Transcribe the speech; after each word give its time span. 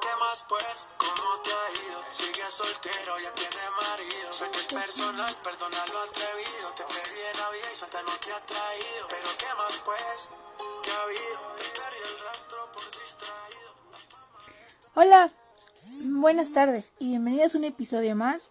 ¿Qué 0.00 0.08
más 0.18 0.44
pues? 0.48 0.88
¿Cómo 0.96 1.40
te 1.44 1.50
ha 1.50 1.70
ido? 1.86 2.04
Sigue 2.10 2.48
soltero, 2.48 3.18
ya 3.20 3.32
tiene 3.34 3.70
marido. 3.82 4.32
Sé 4.32 4.50
que 4.50 4.58
es 4.58 4.66
personal, 4.66 5.34
perdona 5.44 5.84
lo 5.92 6.00
atrevido. 6.00 6.70
Te 6.74 6.84
pedí 6.84 7.20
en 7.32 7.38
Navidad 7.38 7.68
y 7.70 7.76
Santa 7.76 8.02
no 8.02 8.12
te 8.12 8.32
ha 8.32 8.40
traído. 8.46 9.08
Pero 9.10 9.28
¿qué 9.38 9.54
más 9.58 9.82
pues? 9.84 10.30
¿Qué 10.82 10.90
ha 10.90 11.02
habido? 11.02 11.38
Te 11.56 11.64
el 11.64 12.18
rastro 12.24 12.72
por 12.72 12.84
distraído. 12.98 13.70
Hola, 14.94 15.30
buenas 16.00 16.52
tardes 16.52 16.94
y 16.98 17.08
bienvenidos 17.08 17.54
a 17.54 17.58
un 17.58 17.64
episodio 17.64 18.16
más 18.16 18.48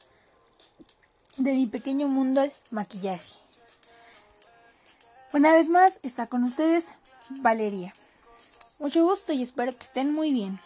de 1.38 1.54
mi 1.54 1.66
pequeño 1.66 2.08
mundo 2.08 2.42
del 2.42 2.54
maquillaje. 2.70 3.47
Una 5.34 5.54
vez 5.54 5.68
más 5.68 6.00
está 6.04 6.28
con 6.28 6.46
ustedes 6.46 6.86
Valeria. 7.42 7.94
Mucho 8.80 9.04
gusto 9.04 9.34
y 9.34 9.44
espero 9.44 9.78
que 9.78 9.84
estén 9.84 10.14
muy 10.14 10.32
bien. 10.32 10.60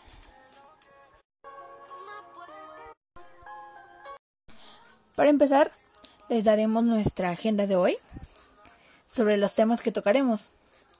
Para 5.15 5.31
empezar, 5.31 5.71
les 6.29 6.45
daremos 6.45 6.83
nuestra 6.83 7.31
agenda 7.31 7.65
de 7.65 7.75
hoy 7.75 7.97
sobre 9.07 9.37
los 9.37 9.55
temas 9.55 9.81
que 9.81 9.91
tocaremos. 9.91 10.41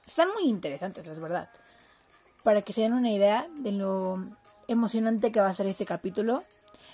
Están 0.06 0.28
muy 0.34 0.48
interesantes, 0.48 1.06
es 1.06 1.20
verdad. 1.20 1.48
Para 2.42 2.62
que 2.62 2.72
se 2.72 2.80
den 2.80 2.94
una 2.94 3.12
idea 3.12 3.46
de 3.58 3.70
lo 3.70 4.16
emocionante 4.66 5.30
que 5.30 5.40
va 5.40 5.46
a 5.46 5.54
ser 5.54 5.66
este 5.66 5.86
capítulo 5.86 6.42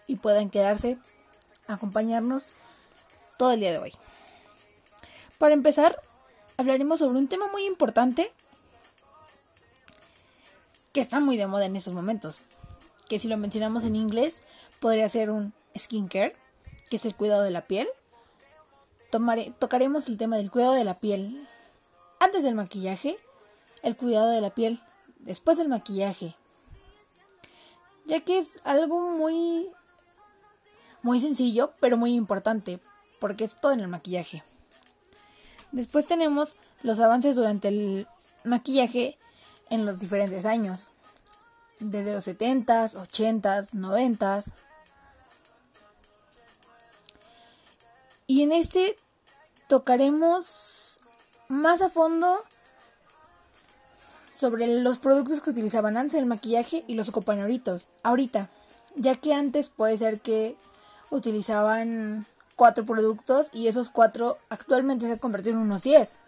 y 0.06 0.16
puedan 0.16 0.50
quedarse 0.50 0.98
a 1.66 1.74
acompañarnos 1.74 2.48
todo 3.38 3.52
el 3.52 3.60
día 3.60 3.72
de 3.72 3.78
hoy. 3.78 3.92
Para 5.38 5.54
empezar, 5.54 6.00
hablaremos 6.58 6.98
sobre 6.98 7.18
un 7.18 7.28
tema 7.28 7.46
muy 7.46 7.64
importante 7.66 8.30
que 10.92 11.00
está 11.00 11.20
muy 11.20 11.36
de 11.36 11.46
moda 11.46 11.66
en 11.66 11.76
estos 11.76 11.94
momentos. 11.94 12.42
Que 13.08 13.20
si 13.20 13.28
lo 13.28 13.36
mencionamos 13.36 13.84
en 13.84 13.94
inglés, 13.94 14.42
podría 14.80 15.08
ser 15.08 15.30
un 15.30 15.54
skincare, 15.76 16.34
que 16.90 16.96
es 16.96 17.04
el 17.04 17.14
cuidado 17.14 17.42
de 17.42 17.52
la 17.52 17.62
piel. 17.62 17.88
Tomare, 19.10 19.54
tocaremos 19.58 20.08
el 20.08 20.18
tema 20.18 20.36
del 20.36 20.50
cuidado 20.50 20.74
de 20.74 20.84
la 20.84 20.94
piel 20.94 21.48
antes 22.18 22.42
del 22.42 22.56
maquillaje, 22.56 23.16
el 23.82 23.96
cuidado 23.96 24.28
de 24.28 24.40
la 24.40 24.50
piel 24.50 24.82
después 25.20 25.56
del 25.56 25.68
maquillaje, 25.68 26.34
ya 28.04 28.20
que 28.20 28.38
es 28.38 28.48
algo 28.64 29.10
muy 29.10 29.70
muy 31.02 31.20
sencillo, 31.20 31.72
pero 31.80 31.96
muy 31.96 32.14
importante, 32.14 32.80
porque 33.20 33.44
es 33.44 33.58
todo 33.60 33.72
en 33.72 33.80
el 33.80 33.88
maquillaje. 33.88 34.42
Después 35.72 36.06
tenemos 36.06 36.54
los 36.82 37.00
avances 37.00 37.36
durante 37.36 37.68
el 37.68 38.06
maquillaje 38.44 39.18
en 39.70 39.84
los 39.84 40.00
diferentes 40.00 40.46
años, 40.46 40.88
desde 41.78 42.12
los 42.12 42.26
70s, 42.26 42.94
80s, 42.94 43.70
90s. 43.72 44.52
Y 48.26 48.42
en 48.42 48.52
este 48.52 48.96
tocaremos 49.68 51.00
más 51.48 51.82
a 51.82 51.88
fondo 51.88 52.36
sobre 54.38 54.82
los 54.82 54.98
productos 54.98 55.40
que 55.40 55.50
utilizaban 55.50 55.96
antes 55.96 56.14
el 56.14 56.26
maquillaje 56.26 56.84
y 56.86 56.94
los 56.94 57.10
ahorita, 57.10 57.80
ahorita, 58.02 58.48
ya 58.94 59.16
que 59.16 59.34
antes 59.34 59.68
puede 59.68 59.98
ser 59.98 60.20
que 60.20 60.56
utilizaban 61.10 62.26
cuatro 62.58 62.84
productos 62.84 63.46
y 63.52 63.68
esos 63.68 63.88
cuatro 63.88 64.36
actualmente 64.48 65.06
se 65.06 65.12
han 65.12 65.18
convertido 65.18 65.54
en 65.54 65.62
unos 65.62 65.82
10. 65.82 66.18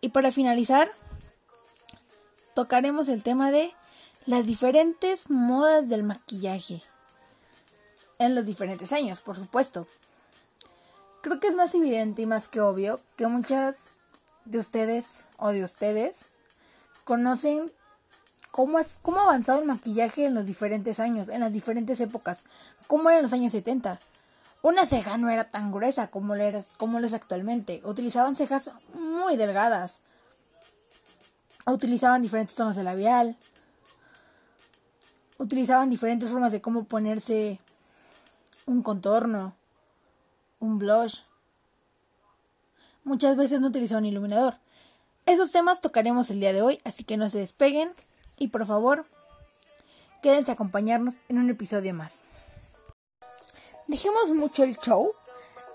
Y 0.00 0.10
para 0.10 0.30
finalizar, 0.30 0.92
tocaremos 2.54 3.08
el 3.08 3.24
tema 3.24 3.50
de 3.50 3.74
las 4.26 4.46
diferentes 4.46 5.28
modas 5.28 5.88
del 5.88 6.04
maquillaje 6.04 6.80
en 8.20 8.36
los 8.36 8.46
diferentes 8.46 8.92
años, 8.92 9.20
por 9.20 9.36
supuesto. 9.36 9.88
Creo 11.22 11.40
que 11.40 11.48
es 11.48 11.56
más 11.56 11.74
evidente 11.74 12.22
y 12.22 12.26
más 12.26 12.46
que 12.46 12.60
obvio 12.60 13.00
que 13.16 13.26
muchas 13.26 13.90
de 14.44 14.60
ustedes 14.60 15.24
o 15.38 15.48
de 15.48 15.64
ustedes 15.64 16.26
conocen 17.02 17.72
cómo, 18.52 18.78
es, 18.78 19.00
cómo 19.02 19.18
ha 19.18 19.24
avanzado 19.24 19.58
el 19.58 19.66
maquillaje 19.66 20.26
en 20.26 20.34
los 20.34 20.46
diferentes 20.46 21.00
años, 21.00 21.28
en 21.28 21.40
las 21.40 21.52
diferentes 21.52 22.00
épocas, 22.00 22.44
cómo 22.86 23.10
era 23.10 23.18
en 23.18 23.24
los 23.24 23.32
años 23.32 23.50
70. 23.50 23.98
Una 24.62 24.86
ceja 24.86 25.18
no 25.18 25.28
era 25.28 25.50
tan 25.50 25.72
gruesa 25.72 26.06
como 26.06 26.36
lo, 26.36 26.44
como 26.76 27.00
es 27.00 27.12
actualmente. 27.12 27.82
Utilizaban 27.84 28.36
cejas 28.36 28.70
muy 28.94 29.36
delgadas. 29.36 29.98
Utilizaban 31.66 32.22
diferentes 32.22 32.54
tonos 32.54 32.76
de 32.76 32.84
labial. 32.84 33.36
Utilizaban 35.38 35.90
diferentes 35.90 36.30
formas 36.30 36.52
de 36.52 36.60
cómo 36.60 36.84
ponerse 36.84 37.58
un 38.66 38.84
contorno, 38.84 39.54
un 40.60 40.78
blush. 40.78 41.22
Muchas 43.02 43.34
veces 43.34 43.60
no 43.60 43.66
utilizaban 43.66 44.04
iluminador. 44.04 44.58
Esos 45.26 45.50
temas 45.50 45.80
tocaremos 45.80 46.30
el 46.30 46.38
día 46.38 46.52
de 46.52 46.62
hoy, 46.62 46.80
así 46.84 47.02
que 47.02 47.16
no 47.16 47.28
se 47.30 47.38
despeguen 47.38 47.92
y 48.38 48.48
por 48.48 48.64
favor, 48.64 49.06
quédense 50.22 50.52
a 50.52 50.54
acompañarnos 50.54 51.14
en 51.28 51.38
un 51.38 51.50
episodio 51.50 51.94
más. 51.94 52.22
Dejemos 53.92 54.30
mucho 54.30 54.62
el 54.62 54.78
show 54.78 55.12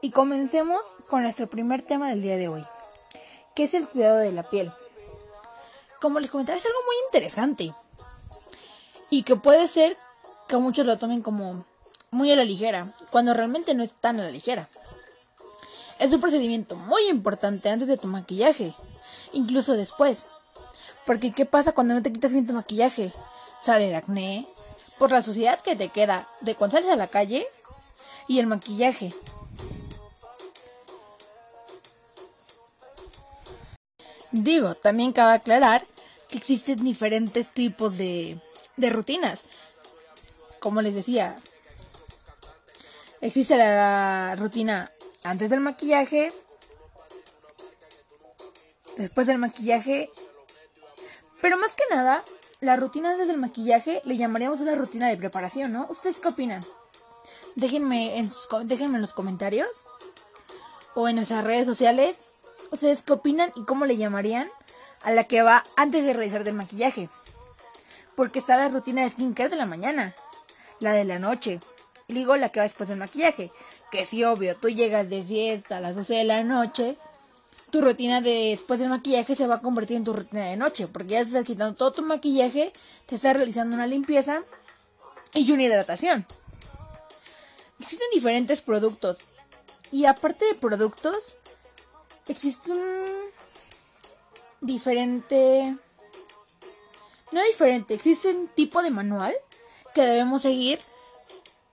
y 0.02 0.10
comencemos 0.10 0.82
con 1.08 1.22
nuestro 1.22 1.46
primer 1.46 1.84
tema 1.84 2.10
del 2.10 2.24
día 2.24 2.36
de 2.36 2.48
hoy, 2.48 2.66
que 3.54 3.66
es 3.66 3.76
el 3.76 3.88
cuidado 3.88 4.18
de 4.18 4.32
la 4.32 4.42
piel. 4.42 4.72
Como 6.02 6.20
les 6.20 6.32
comentaba, 6.32 6.58
es 6.58 6.66
algo 6.66 6.80
muy 6.84 6.96
interesante 7.06 7.76
y 9.12 9.22
que 9.22 9.36
puede 9.36 9.68
ser 9.68 9.96
que 10.48 10.58
muchos 10.58 10.88
lo 10.88 10.98
tomen 10.98 11.22
como 11.22 11.64
muy 12.10 12.32
a 12.32 12.36
la 12.36 12.44
ligera, 12.44 12.92
cuando 13.12 13.36
realmente 13.36 13.76
no 13.76 13.84
es 13.84 13.92
tan 13.94 14.20
a 14.20 14.24
la 14.24 14.32
ligera. 14.32 14.68
Es 16.00 16.12
un 16.12 16.20
procedimiento 16.20 16.76
muy 16.76 17.08
importante 17.10 17.70
antes 17.70 17.88
de 17.88 17.98
tu 17.98 18.08
maquillaje, 18.08 18.74
incluso 19.32 19.74
después. 19.74 20.26
Porque 21.06 21.34
¿qué 21.34 21.46
pasa 21.46 21.74
cuando 21.74 21.94
no 21.94 22.02
te 22.02 22.12
quitas 22.12 22.34
bien 22.34 22.48
tu 22.48 22.54
maquillaje? 22.54 23.14
Sale 23.62 23.90
el 23.90 23.96
acné, 23.96 24.48
por 24.98 25.12
la 25.12 25.22
suciedad 25.22 25.60
que 25.60 25.76
te 25.76 25.90
queda 25.90 26.28
de 26.42 26.56
cuando 26.56 26.78
sales 26.78 26.92
a 26.92 26.96
la 26.96 27.06
calle 27.06 27.48
y 28.28 28.40
el 28.40 28.48
maquillaje. 28.48 29.14
Digo, 34.32 34.76
también 34.76 35.14
cabe 35.14 35.36
aclarar 35.36 35.86
que 36.30 36.38
existen 36.38 36.84
diferentes 36.84 37.54
tipos 37.54 37.98
de, 37.98 38.40
de 38.76 38.90
rutinas. 38.90 39.44
Como 40.60 40.82
les 40.82 40.94
decía, 40.94 41.36
existe 43.22 43.58
la 43.58 44.36
rutina 44.38 44.92
antes 45.24 45.50
del 45.50 45.62
maquillaje, 45.62 46.32
después 48.98 49.28
del 49.28 49.38
maquillaje, 49.38 50.10
pero 51.42 51.58
más 51.58 51.76
que 51.76 51.84
nada, 51.90 52.24
la 52.60 52.76
rutina 52.76 53.12
antes 53.12 53.28
del 53.28 53.38
maquillaje 53.38 54.02
le 54.04 54.18
llamaríamos 54.18 54.60
una 54.60 54.76
rutina 54.76 55.08
de 55.08 55.18
preparación, 55.18 55.72
¿no? 55.72 55.88
¿Ustedes 55.90 56.20
qué 56.20 56.28
opinan? 56.28 56.66
Déjenme 57.58 58.20
en, 58.20 58.32
déjenme 58.66 58.98
en 58.98 59.02
los 59.02 59.14
comentarios 59.14 59.88
o 60.94 61.10
en 61.10 61.16
nuestras 61.16 61.44
redes 61.44 61.66
sociales. 61.66 62.20
¿Ustedes 62.70 63.02
qué 63.02 63.14
opinan 63.14 63.52
y 63.56 63.66
cómo 63.66 63.86
le 63.86 63.98
llamarían 63.98 64.48
a 65.02 65.10
la 65.10 65.24
que 65.24 65.42
va 65.42 65.64
antes 65.76 66.06
de 66.06 66.14
realizar 66.14 66.44
del 66.44 66.54
maquillaje? 66.54 67.10
Porque 68.16 68.38
está 68.38 68.58
la 68.58 68.68
rutina 68.68 69.02
de 69.02 69.10
skincare 69.10 69.50
de 69.50 69.56
la 69.56 69.66
mañana, 69.66 70.14
la 70.80 70.94
de 70.94 71.04
la 71.04 71.18
noche, 71.18 71.60
y 72.08 72.14
digo 72.14 72.38
la 72.38 72.50
que 72.50 72.60
va 72.60 72.64
después 72.66 72.90
del 72.90 73.00
maquillaje. 73.00 73.52
Que 73.90 74.06
sí, 74.06 74.24
obvio, 74.24 74.56
tú 74.56 74.70
llegas 74.70 75.10
de 75.10 75.24
fiesta 75.24 75.78
a 75.78 75.82
las 75.82 75.96
12 75.96 76.14
de 76.14 76.24
la 76.26 76.44
noche, 76.44 76.96
tu 77.72 77.82
rutina 77.82 78.22
de 78.22 78.52
después 78.52 78.80
del 78.80 78.90
maquillaje 78.90 79.36
se 79.36 79.48
va 79.48 79.56
a 79.56 79.62
convertir 79.62 79.98
en 79.98 80.04
tu 80.04 80.14
rutina 80.14 80.46
de 80.46 80.58
noche, 80.58 80.88
porque 80.88 81.14
ya 81.14 81.22
estás 81.22 81.44
quitando 81.44 81.76
todo 81.76 81.90
tu 81.90 82.04
maquillaje, 82.04 82.72
te 83.08 83.16
estás 83.16 83.36
realizando 83.36 83.76
una 83.76 83.88
limpieza 83.88 84.44
y 85.34 85.52
una 85.52 85.64
hidratación. 85.64 86.28
Existen 87.80 88.08
diferentes 88.14 88.62
productos. 88.62 89.18
Y 89.92 90.06
aparte 90.06 90.46
de 90.46 90.56
productos, 90.56 91.38
existe 92.28 92.72
un 92.72 93.06
diferente... 94.62 95.78
No 97.32 97.44
diferente, 97.44 97.94
existe 97.94 98.30
un 98.30 98.48
tipo 98.48 98.82
de 98.82 98.90
manual 98.90 99.36
que 99.94 100.02
debemos 100.02 100.42
seguir 100.42 100.80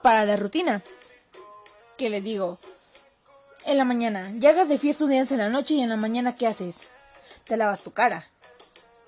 para 0.03 0.25
la 0.25 0.37
rutina. 0.37 0.83
Que 1.97 2.11
le 2.11 2.21
digo, 2.21 2.59
en 3.67 3.79
la 3.79 3.85
mañana, 3.85 4.31
llegas 4.33 4.69
de 4.69 4.79
fiesta 4.79 5.05
un 5.05 5.11
día 5.11 5.23
en 5.23 5.39
la 5.39 5.49
noche 5.49 5.75
y 5.75 5.81
en 5.81 5.89
la 5.89 5.97
mañana 5.97 6.35
¿qué 6.35 6.47
haces? 6.47 6.89
Te 7.45 7.57
lavas 7.57 7.83
tu 7.83 7.93
cara. 7.93 8.27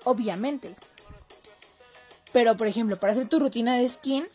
Obviamente. 0.03 0.75
Pero 2.31 2.57
por 2.57 2.67
ejemplo, 2.67 2.97
para 2.97 3.13
hacer 3.13 3.27
tu 3.27 3.39
rutina 3.39 3.75
de 3.75 3.87
skin, 3.87 4.27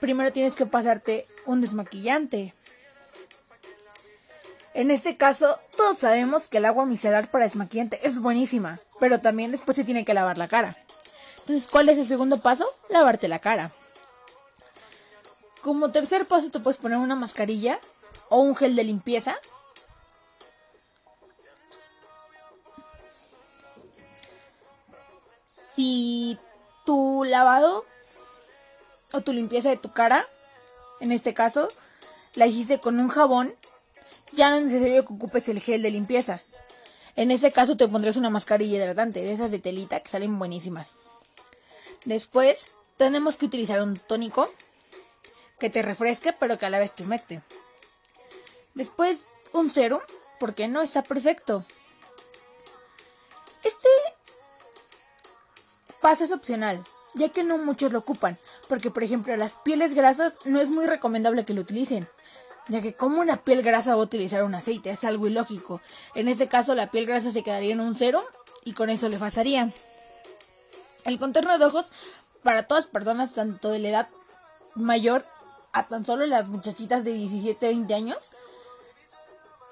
primero 0.00 0.32
tienes 0.32 0.56
que 0.56 0.66
pasarte 0.66 1.26
un 1.44 1.60
desmaquillante. 1.60 2.54
En 4.74 4.90
este 4.90 5.16
caso, 5.16 5.58
todos 5.76 5.98
sabemos 5.98 6.48
que 6.48 6.58
el 6.58 6.66
agua 6.66 6.84
micelar 6.84 7.30
para 7.30 7.46
desmaquillante 7.46 7.98
es 8.06 8.20
buenísima, 8.20 8.78
pero 9.00 9.20
también 9.20 9.50
después 9.50 9.76
se 9.76 9.84
tiene 9.84 10.04
que 10.04 10.14
lavar 10.14 10.36
la 10.36 10.48
cara. 10.48 10.76
Entonces, 11.38 11.66
¿cuál 11.66 11.88
es 11.88 11.96
el 11.96 12.06
segundo 12.06 12.40
paso? 12.40 12.68
Lavarte 12.90 13.28
la 13.28 13.38
cara. 13.38 13.72
Como 15.62 15.88
tercer 15.90 16.26
paso 16.26 16.50
te 16.50 16.60
puedes 16.60 16.78
poner 16.78 16.98
una 16.98 17.14
mascarilla 17.14 17.78
o 18.28 18.40
un 18.40 18.54
gel 18.54 18.76
de 18.76 18.84
limpieza. 18.84 19.36
Si 25.74 26.38
tu 26.84 27.24
lavado 27.24 27.84
o 29.16 29.22
tu 29.22 29.32
limpieza 29.32 29.68
de 29.68 29.76
tu 29.76 29.92
cara, 29.92 30.26
en 31.00 31.12
este 31.12 31.34
caso, 31.34 31.68
la 32.34 32.46
hiciste 32.46 32.78
con 32.78 33.00
un 33.00 33.08
jabón, 33.08 33.54
ya 34.32 34.50
no 34.50 34.56
es 34.56 34.64
necesario 34.64 35.04
que 35.04 35.12
ocupes 35.12 35.48
el 35.48 35.60
gel 35.60 35.82
de 35.82 35.90
limpieza. 35.90 36.40
En 37.16 37.30
ese 37.30 37.50
caso 37.50 37.76
te 37.76 37.88
pondrás 37.88 38.16
una 38.16 38.30
mascarilla 38.30 38.76
hidratante, 38.76 39.22
de 39.22 39.32
esas 39.32 39.50
de 39.50 39.58
telita 39.58 40.00
que 40.00 40.08
salen 40.08 40.38
buenísimas. 40.38 40.94
Después 42.04 42.58
tenemos 42.98 43.36
que 43.36 43.46
utilizar 43.46 43.80
un 43.82 43.96
tónico 43.96 44.48
que 45.58 45.70
te 45.70 45.82
refresque 45.82 46.32
pero 46.32 46.58
que 46.58 46.66
a 46.66 46.70
la 46.70 46.78
vez 46.78 46.94
te 46.94 47.02
humecte. 47.02 47.42
Después 48.74 49.24
un 49.52 49.70
serum, 49.70 50.00
porque 50.38 50.68
no 50.68 50.82
está 50.82 51.02
perfecto. 51.02 51.64
Este 53.62 53.88
paso 56.02 56.24
es 56.24 56.32
opcional, 56.32 56.82
ya 57.14 57.30
que 57.30 57.42
no 57.42 57.56
muchos 57.58 57.92
lo 57.92 58.00
ocupan, 58.00 58.38
porque 58.68 58.90
por 58.90 59.04
ejemplo 59.04 59.36
las 59.36 59.54
pieles 59.54 59.94
grasas 59.94 60.36
no 60.44 60.60
es 60.60 60.70
muy 60.70 60.86
recomendable 60.86 61.44
que 61.44 61.54
lo 61.54 61.62
utilicen, 61.62 62.08
ya 62.68 62.80
que 62.80 62.94
como 62.94 63.20
una 63.20 63.38
piel 63.38 63.62
grasa 63.62 63.94
va 63.94 64.02
a 64.02 64.04
utilizar 64.04 64.42
un 64.42 64.54
aceite, 64.54 64.90
es 64.90 65.04
algo 65.04 65.26
ilógico. 65.26 65.80
En 66.14 66.28
este 66.28 66.48
caso 66.48 66.74
la 66.74 66.90
piel 66.90 67.06
grasa 67.06 67.30
se 67.30 67.42
quedaría 67.42 67.72
en 67.72 67.80
un 67.80 67.96
cero 67.96 68.22
y 68.64 68.72
con 68.72 68.90
eso 68.90 69.08
le 69.08 69.18
pasaría. 69.18 69.72
El 71.04 71.18
contorno 71.18 71.58
de 71.58 71.64
ojos 71.64 71.90
para 72.42 72.64
todas 72.64 72.86
personas, 72.86 73.32
tanto 73.32 73.70
de 73.70 73.78
la 73.78 73.88
edad 73.88 74.08
mayor 74.74 75.24
a 75.72 75.86
tan 75.88 76.04
solo 76.04 76.26
las 76.26 76.48
muchachitas 76.48 77.04
de 77.04 77.12
17, 77.12 77.66
20 77.66 77.94
años, 77.94 78.18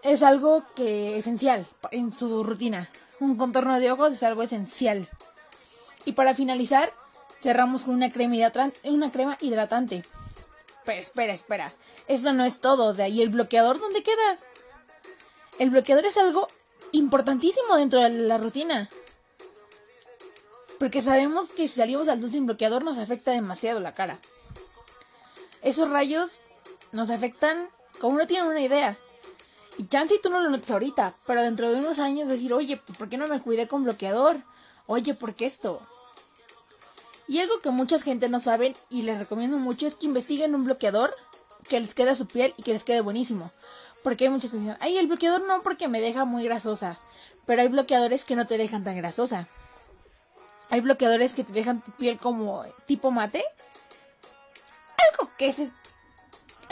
es 0.03 0.23
algo 0.23 0.63
que 0.75 1.17
esencial 1.19 1.67
en 1.91 2.13
su 2.13 2.45
rutina. 2.45 2.89
Un 3.21 3.37
contorno 3.37 3.81
de 3.81 3.91
ojos 3.91 4.13
es 4.13 4.23
algo 4.23 4.43
esencial. 4.43 5.09
Y 6.05 6.13
para 6.13 6.35
finalizar, 6.35 6.93
cerramos 7.45 7.83
con 7.83 7.95
una 7.95 8.09
crema, 8.09 8.51
una 8.85 9.13
crema 9.13 9.37
hidratante. 9.43 10.03
Pero 10.87 10.99
espera, 10.99 11.35
espera. 11.35 11.71
Eso 12.09 12.33
no 12.33 12.47
es 12.47 12.59
todo. 12.61 12.95
De 12.95 13.03
ahí 13.03 13.21
el 13.21 13.29
bloqueador, 13.29 13.79
¿dónde 13.79 14.03
queda? 14.03 14.39
El 15.59 15.69
bloqueador 15.69 16.07
es 16.07 16.17
algo 16.17 16.49
importantísimo 16.93 17.77
dentro 17.77 18.01
de 18.01 18.09
la 18.09 18.39
rutina. 18.39 18.89
Porque 20.79 21.03
sabemos 21.03 21.51
que 21.51 21.69
si 21.69 21.75
salimos 21.75 22.09
al 22.09 22.19
sol 22.19 22.31
sin 22.31 22.47
bloqueador 22.47 22.83
nos 22.83 22.97
afecta 22.97 23.33
demasiado 23.33 23.79
la 23.79 23.93
cara. 23.93 24.19
Esos 25.61 25.91
rayos 25.91 26.41
nos 26.93 27.11
afectan 27.11 27.69
como 28.01 28.17
no 28.17 28.27
tienen 28.27 28.49
una 28.49 28.63
idea. 28.63 28.97
Y 29.77 29.87
chance 29.89 30.19
tú 30.23 30.31
no 30.31 30.41
lo 30.41 30.49
notas 30.49 30.71
ahorita, 30.71 31.13
pero 31.27 31.43
dentro 31.43 31.71
de 31.71 31.77
unos 31.77 31.99
años 31.99 32.27
decir, 32.27 32.55
oye, 32.55 32.79
pues, 32.79 32.97
¿por 32.97 33.11
qué 33.11 33.19
no 33.19 33.29
me 33.29 33.43
cuidé 33.43 33.69
con 33.69 33.85
bloqueador? 33.85 34.39
Oye, 34.87 35.13
¿por 35.13 35.35
qué 35.35 35.45
esto? 35.45 35.83
Y 37.27 37.41
algo 37.41 37.61
que 37.61 37.71
mucha 37.71 37.99
gente 37.99 38.29
no 38.29 38.41
saben 38.41 38.75
y 38.91 39.03
les 39.03 39.19
recomiendo 39.19 39.59
mucho 39.59 39.87
es 39.87 39.95
que 39.95 40.07
investiguen 40.07 40.55
un 40.55 40.65
bloqueador 40.65 41.15
que 41.69 41.81
les 41.81 41.95
quede 41.95 42.11
a 42.11 42.15
su 42.15 42.27
piel 42.27 42.55
y 42.57 42.63
que 42.63 42.73
les 42.73 42.85
quede 42.85 43.01
buenísimo. 43.01 43.51
Porque 44.03 44.25
hay 44.25 44.31
muchas 44.31 44.51
que 44.51 44.59
dicen, 44.59 44.77
ay, 44.81 44.99
el 44.99 45.07
bloqueador 45.07 45.47
no 45.47 45.63
porque 45.63 45.89
me 45.89 46.01
deja 46.01 46.27
muy 46.27 46.45
grasosa. 46.45 46.99
Pero 47.47 47.63
hay 47.63 47.69
bloqueadores 47.69 48.25
que 48.25 48.37
no 48.37 48.47
te 48.47 48.59
dejan 48.59 48.85
tan 48.85 48.97
grasosa. 48.97 49.49
Hay 50.71 50.81
bloqueadores 50.81 51.33
que 51.33 51.45
te 51.45 51.53
dejan 51.53 51.81
tu 51.81 51.93
piel 51.93 52.19
como 52.19 52.65
tipo 52.87 53.11
mate. 53.11 53.43
Algo 55.11 55.31
que 55.39 55.49
es 55.49 55.57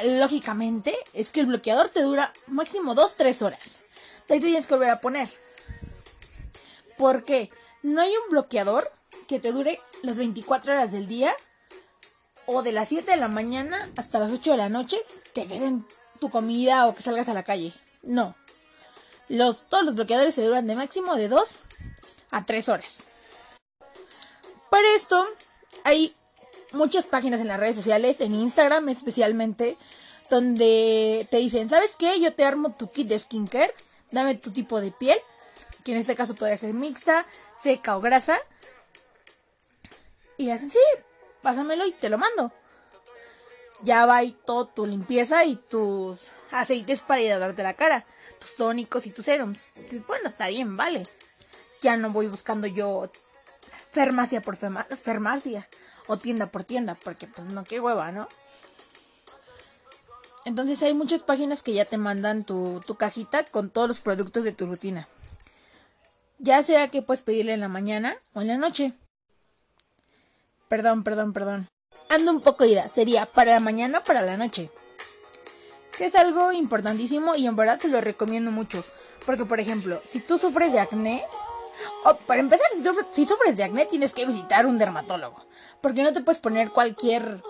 lógicamente 0.05 0.94
es 1.12 1.32
que 1.32 1.40
el 1.40 1.46
bloqueador 1.46 1.88
te 1.88 2.02
dura 2.02 2.32
máximo 2.48 2.94
2-3 2.94 3.43
horas. 3.43 3.81
De 4.28 4.34
ahí 4.34 4.40
te 4.40 4.46
tienes 4.46 4.66
que 4.66 4.75
volver 4.75 4.90
a 4.90 5.00
poner. 5.00 5.28
Porque 6.98 7.50
no 7.82 8.00
hay 8.00 8.10
un 8.10 8.31
bloqueador 8.31 8.90
que 9.29 9.41
te 9.41 9.53
dure 9.53 9.81
las 10.03 10.17
24 10.17 10.73
horas 10.73 10.93
del 10.93 11.06
día 11.06 11.35
o 12.47 12.62
de 12.62 12.73
las 12.73 12.88
7 12.88 13.11
de 13.11 13.17
la 13.17 13.29
mañana 13.29 13.88
hasta 13.97 14.19
las 14.19 14.32
8 14.32 14.53
de 14.53 14.56
la 14.56 14.69
noche 14.69 14.99
te 15.32 15.47
den 15.47 15.87
tu 16.20 16.31
comida 16.31 16.87
o 16.87 16.94
que 16.94 17.03
salgas 17.03 17.29
a 17.29 17.35
la 17.35 17.43
calle. 17.43 17.73
No. 18.03 18.35
Los, 19.29 19.69
todos 19.69 19.85
los 19.85 19.94
bloqueadores 19.94 20.35
se 20.35 20.44
duran 20.44 20.67
de 20.67 20.75
máximo 20.75 21.17
de 21.17 21.29
2 21.29 21.61
a 22.31 22.44
3 22.44 22.69
horas. 22.69 22.97
Para 24.70 24.94
esto 24.94 25.26
hay 25.85 26.15
muchas 26.73 27.06
páginas 27.06 27.41
en 27.41 27.49
las 27.49 27.61
redes 27.61 27.76
sociales, 27.76 28.20
en 28.20 28.35
Instagram 28.35 28.88
especialmente, 28.88 29.76
donde 30.31 31.26
te 31.31 31.37
dicen, 31.38 31.69
¿sabes 31.69 31.97
qué? 31.97 32.20
Yo 32.20 32.32
te 32.32 32.44
armo 32.44 32.73
tu 32.73 32.88
kit 32.91 33.08
de 33.08 33.19
skincare, 33.19 33.75
dame 34.11 34.35
tu 34.35 34.50
tipo 34.50 34.81
de 34.81 34.91
piel, 34.91 35.19
que 35.85 35.93
en 35.93 35.99
este 35.99 36.15
caso 36.15 36.35
puede 36.35 36.56
ser 36.56 36.73
mixta, 36.75 37.26
seca 37.61 37.97
o 37.97 38.00
grasa, 38.00 38.38
y 40.43 40.50
hacen, 40.50 40.71
sí, 40.71 40.79
pásamelo 41.43 41.87
y 41.87 41.93
te 41.93 42.09
lo 42.09 42.19
mando. 42.19 42.53
Ya 43.83 44.06
va 44.06 44.19
ahí 44.19 44.37
todo 44.44 44.67
tu 44.67 44.87
limpieza 44.87 45.44
y 45.44 45.56
tus 45.56 46.31
aceites 46.50 47.00
para 47.00 47.21
hidratarte 47.21 47.62
la 47.62 47.75
cara, 47.75 48.05
tus 48.39 48.56
tónicos 48.56 49.06
y 49.06 49.11
tus 49.11 49.25
serums. 49.25 49.59
Bueno, 50.06 50.29
está 50.29 50.49
bien, 50.49 50.77
vale. 50.77 51.05
Ya 51.81 51.97
no 51.97 52.11
voy 52.11 52.29
buscando 52.29 52.67
yo 52.67 53.11
farmacia 53.93 54.41
por 54.41 54.56
farmacia 54.56 55.69
o 56.06 56.17
tienda 56.17 56.47
por 56.47 56.65
tienda, 56.65 56.97
porque 57.03 57.27
pues 57.27 57.49
no, 57.49 57.65
qué 57.65 57.81
hueva, 57.81 58.12
¿no? 58.12 58.29
Entonces 60.44 60.83
hay 60.83 60.94
muchas 60.94 61.23
páginas 61.23 61.62
que 61.62 61.73
ya 61.73 61.85
te 61.85 61.99
mandan 61.99 62.44
tu, 62.44 62.81
tu 62.87 62.97
cajita 62.97 63.44
con 63.44 63.71
todos 63.71 63.89
los 63.89 64.00
productos 64.00 64.44
de 64.44 64.53
tu 64.53 64.67
rutina. 64.67 65.09
Ya 66.39 66.62
sea 66.62 66.89
que 66.89 67.03
puedes 67.03 67.23
pedirle 67.23 67.53
en 67.53 67.61
la 67.61 67.69
mañana 67.69 68.17
o 68.35 68.41
en 68.41 68.49
la 68.49 68.56
noche. 68.56 68.93
Perdón, 70.72 71.04
perdón, 71.04 71.34
perdón. 71.34 71.69
Ando 72.08 72.32
un 72.32 72.40
poco 72.40 72.64
ida. 72.64 72.88
Sería 72.88 73.26
para 73.26 73.52
la 73.52 73.60
mañana 73.60 73.98
o 73.98 74.04
para 74.04 74.22
la 74.22 74.38
noche. 74.38 74.70
Que 75.98 76.06
es 76.06 76.14
algo 76.14 76.50
importantísimo 76.50 77.34
y 77.34 77.46
en 77.46 77.56
verdad 77.56 77.78
te 77.78 77.88
lo 77.88 78.00
recomiendo 78.00 78.50
mucho. 78.50 78.82
Porque, 79.26 79.44
por 79.44 79.60
ejemplo, 79.60 80.00
si 80.08 80.20
tú 80.20 80.38
sufres 80.38 80.72
de 80.72 80.81
acné, 80.81 81.26
o 82.06 82.14
para 82.14 82.41
empezar, 82.41 82.67
si 83.12 83.26
sufres, 83.26 83.55
de 83.55 83.64
acné, 83.64 83.84
tienes 83.84 84.14
que 84.14 84.24
visitar 84.24 84.64
un 84.64 84.79
dermatólogo. 84.79 85.44
Porque 85.82 86.02
no 86.02 86.10
te 86.14 86.22
puedes 86.22 86.41
poner 86.41 86.70
cualquier 86.70 87.43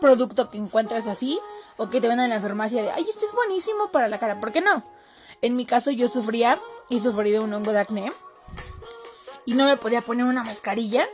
producto 0.00 0.50
que 0.50 0.58
encuentres 0.58 1.06
así 1.06 1.38
o 1.76 1.88
que 1.88 2.00
te 2.00 2.08
vendan 2.08 2.24
en 2.24 2.30
la 2.30 2.40
farmacia 2.40 2.82
de, 2.82 2.90
ay, 2.90 3.06
este 3.08 3.24
es 3.24 3.30
buenísimo 3.30 3.92
para 3.92 4.08
la 4.08 4.18
cara. 4.18 4.40
¿Por 4.40 4.50
qué 4.50 4.60
no? 4.60 4.82
En 5.42 5.54
mi 5.54 5.64
caso, 5.64 5.92
yo 5.92 6.08
sufría 6.08 6.58
y 6.88 6.98
sufrí 6.98 7.30
de 7.30 7.38
un 7.38 7.54
hongo 7.54 7.70
de 7.70 7.78
acné 7.78 8.12
y 9.44 9.54
no 9.54 9.64
me 9.64 9.76
podía 9.76 10.00
poner 10.00 10.26
una 10.26 10.42
mascarilla. 10.42 11.06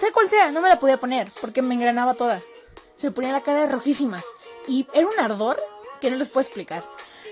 Sea 0.00 0.12
cual 0.12 0.30
sea, 0.30 0.50
no 0.50 0.62
me 0.62 0.70
la 0.70 0.78
podía 0.78 0.96
poner 0.96 1.30
porque 1.42 1.60
me 1.60 1.74
engranaba 1.74 2.14
toda. 2.14 2.40
Se 2.96 3.10
ponía 3.10 3.32
la 3.32 3.42
cara 3.42 3.66
rojísima 3.66 4.18
y 4.66 4.86
era 4.94 5.06
un 5.06 5.20
ardor 5.20 5.62
que 6.00 6.10
no 6.10 6.16
les 6.16 6.30
puedo 6.30 6.40
explicar. 6.40 6.82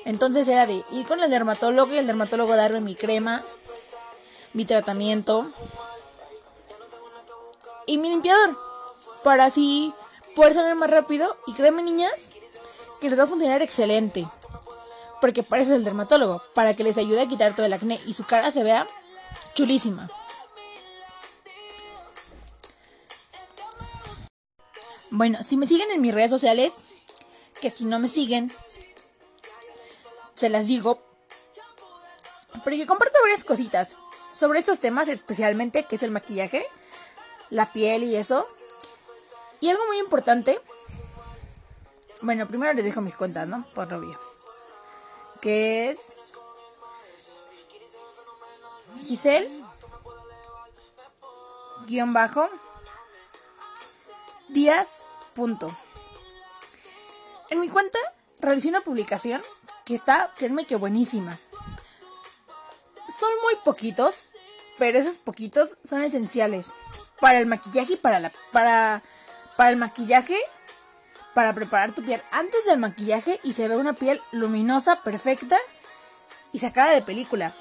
Entonces 0.05 0.47
era 0.49 0.67
de 0.67 0.85
ir 0.91 1.07
con 1.07 1.21
el 1.23 1.31
dermatólogo 1.31 1.93
y 1.93 1.97
el 1.97 2.07
dermatólogo 2.07 2.55
darme 2.57 2.81
mi 2.81 2.95
crema, 2.95 3.43
mi 4.53 4.67
tratamiento 4.67 5.51
y 7.87 7.97
mi 7.97 8.11
limpiador. 8.11 8.57
Para 9.25 9.47
así 9.47 9.95
poder 10.37 10.55
salir 10.55 10.75
más 10.77 10.91
rápido. 10.91 11.37
Y 11.47 11.55
créeme, 11.55 11.83
niñas, 11.83 12.13
que 13.01 13.09
les 13.09 13.19
va 13.19 13.25
a 13.25 13.27
funcionar 13.27 13.63
excelente. 13.63 14.29
Porque 15.21 15.43
para 15.43 15.63
eso 15.63 15.73
es 15.73 15.79
el 15.79 15.85
dermatólogo. 15.85 16.43
Para 16.55 16.75
que 16.75 16.85
les 16.85 16.99
ayude 16.99 17.23
a 17.23 17.29
quitar 17.29 17.57
todo 17.57 17.67
el 17.67 17.73
acné 17.73 18.01
y 18.07 18.13
su 18.13 18.25
cara 18.25 18.51
se 18.53 18.63
vea 18.63 18.87
chulísima. 19.55 20.09
Bueno, 25.11 25.43
si 25.43 25.57
me 25.57 25.67
siguen 25.67 25.91
en 25.91 26.01
mis 26.01 26.15
redes 26.15 26.31
sociales, 26.31 26.73
que 27.61 27.71
si 27.71 27.85
no 27.85 27.99
me 27.99 28.09
siguen, 28.09 28.53
se 30.35 30.49
las 30.49 30.67
digo. 30.67 31.03
Porque 32.63 32.87
comparto 32.87 33.19
varias 33.23 33.45
cositas 33.45 33.97
sobre 34.37 34.61
esos 34.61 34.81
temas, 34.81 35.09
especialmente 35.09 35.85
que 35.85 35.97
es 35.97 36.03
el 36.03 36.11
maquillaje, 36.11 36.67
la 37.51 37.73
piel 37.73 38.05
y 38.05 38.17
eso. 38.17 38.47
Y 39.61 39.71
algo 39.71 39.85
muy 39.87 39.99
importante. 39.99 40.61
Bueno, 42.21 42.47
primero 42.47 42.73
les 42.73 42.85
dejo 42.85 43.01
mis 43.01 43.17
cuentas, 43.17 43.49
¿no? 43.49 43.67
Por 43.75 43.93
obvio. 43.93 44.21
Que 45.41 45.91
es 45.91 45.99
Giselle 49.05 49.49
guion 51.87 52.13
bajo 52.13 52.49
Díaz 54.49 54.98
punto. 55.39 55.69
En 57.49 57.61
mi 57.61 57.69
cuenta 57.69 57.99
realicé 58.41 58.69
una 58.71 58.81
publicación 58.81 59.41
que 59.85 59.95
está, 59.95 60.33
créeme 60.37 60.65
que 60.65 60.75
buenísima. 60.75 61.39
Son 63.21 63.31
muy 63.45 63.55
poquitos, 63.65 64.25
pero 64.81 64.99
esos 64.99 65.19
poquitos 65.19 65.77
son 65.89 66.03
esenciales 66.03 66.73
para 67.21 67.39
el 67.39 67.47
maquillaje 67.47 67.93
y 67.93 67.97
para 67.97 68.19
la 68.19 68.33
para 68.51 69.01
para 69.57 69.71
el 69.71 69.77
maquillaje 69.77 70.37
para 71.35 71.55
preparar 71.55 71.93
tu 71.93 72.03
piel 72.03 72.21
antes 72.33 72.65
del 72.65 72.81
maquillaje 72.81 73.39
y 73.45 73.53
se 73.53 73.69
ve 73.69 73.77
una 73.77 73.93
piel 73.93 74.21
luminosa, 74.33 75.05
perfecta 75.05 75.57
y 76.53 76.59
sacada 76.59 76.91
de 76.91 77.03
película. 77.03 77.55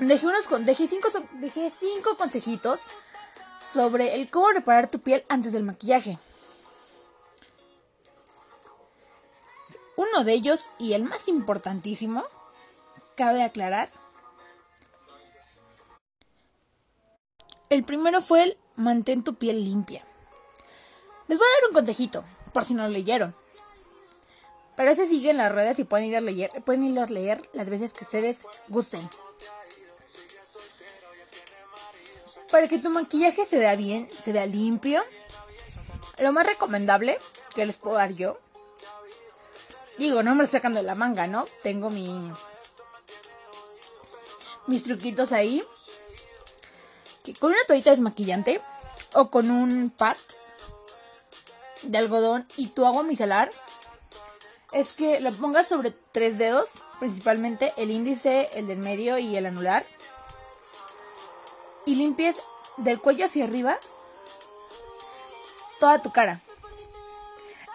Dejé 0.00 0.26
unos 0.26 0.46
dejé 0.66 0.88
cinco 0.88 1.10
dejé 1.34 1.72
cinco 1.78 2.16
consejitos 2.16 2.80
sobre 3.72 4.14
el 4.14 4.30
cómo 4.30 4.46
preparar 4.48 4.88
tu 4.88 5.00
piel 5.00 5.24
antes 5.28 5.52
del 5.52 5.62
maquillaje. 5.62 6.18
Uno 9.96 10.24
de 10.24 10.32
ellos 10.32 10.68
y 10.78 10.94
el 10.94 11.04
más 11.04 11.28
importantísimo, 11.28 12.24
cabe 13.16 13.42
aclarar, 13.42 13.90
el 17.70 17.84
primero 17.84 18.20
fue 18.20 18.42
el 18.42 18.58
mantén 18.76 19.22
tu 19.22 19.34
piel 19.34 19.64
limpia. 19.64 20.04
Les 21.28 21.38
voy 21.38 21.46
a 21.46 21.60
dar 21.60 21.68
un 21.70 21.74
consejito, 21.74 22.24
por 22.52 22.64
si 22.64 22.74
no 22.74 22.82
lo 22.82 22.88
leyeron. 22.88 23.34
Pero 24.76 24.90
ese 24.90 25.06
sigue 25.06 25.30
en 25.30 25.36
las 25.36 25.52
redes 25.52 25.78
y 25.78 25.84
pueden 25.84 26.06
ir 26.06 26.16
a 26.16 26.20
leer, 26.20 26.50
pueden 26.64 26.84
ir 26.84 26.98
a 26.98 27.06
leer 27.06 27.48
las 27.52 27.70
veces 27.70 27.92
que 27.92 28.04
ustedes 28.04 28.38
gusten. 28.68 29.08
Para 32.50 32.68
que 32.68 32.78
tu 32.78 32.90
maquillaje 32.90 33.44
se 33.44 33.58
vea 33.58 33.74
bien, 33.76 34.08
se 34.10 34.32
vea 34.32 34.46
limpio, 34.46 35.02
lo 36.18 36.32
más 36.32 36.46
recomendable 36.46 37.18
que 37.54 37.66
les 37.66 37.78
puedo 37.78 37.96
dar 37.96 38.12
yo, 38.12 38.38
digo, 39.98 40.22
no 40.22 40.34
me 40.34 40.44
lo 40.44 40.50
sacando 40.50 40.80
de 40.80 40.86
la 40.86 40.94
manga, 40.94 41.26
¿no? 41.26 41.44
Tengo 41.62 41.90
mi 41.90 42.32
mis 44.66 44.82
truquitos 44.82 45.32
ahí. 45.32 45.62
Que 47.22 47.34
con 47.34 47.50
una 47.50 47.64
toallita 47.66 47.90
desmaquillante 47.90 48.60
o 49.14 49.30
con 49.30 49.50
un 49.50 49.90
pad 49.90 50.16
de 51.82 51.98
algodón 51.98 52.46
y 52.56 52.68
tu 52.68 52.86
agua 52.86 53.02
micelar 53.02 53.50
es 54.72 54.92
que 54.92 55.20
lo 55.20 55.32
pongas 55.32 55.68
sobre 55.68 55.92
tres 56.12 56.36
dedos, 56.36 56.70
principalmente 56.98 57.72
el 57.76 57.90
índice, 57.90 58.50
el 58.54 58.66
del 58.66 58.78
medio 58.78 59.18
y 59.18 59.36
el 59.36 59.46
anular 59.46 59.86
y 61.86 61.94
limpies 61.94 62.36
del 62.78 63.00
cuello 63.00 63.26
hacia 63.26 63.44
arriba 63.44 63.78
toda 65.78 66.02
tu 66.02 66.12
cara. 66.12 66.40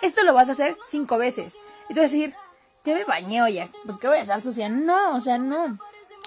Esto 0.01 0.23
lo 0.23 0.33
vas 0.33 0.49
a 0.49 0.53
hacer 0.53 0.77
cinco 0.87 1.17
veces. 1.17 1.55
Y 1.89 1.93
tú 1.93 2.01
decir, 2.01 2.33
ya 2.83 2.95
me 2.95 3.03
bañé, 3.03 3.41
oye, 3.41 3.69
pues 3.85 3.97
que 3.97 4.07
voy 4.07 4.17
a 4.17 4.21
estar 4.21 4.41
sucia. 4.41 4.69
No, 4.69 5.15
o 5.15 5.21
sea, 5.21 5.37
no. 5.37 5.77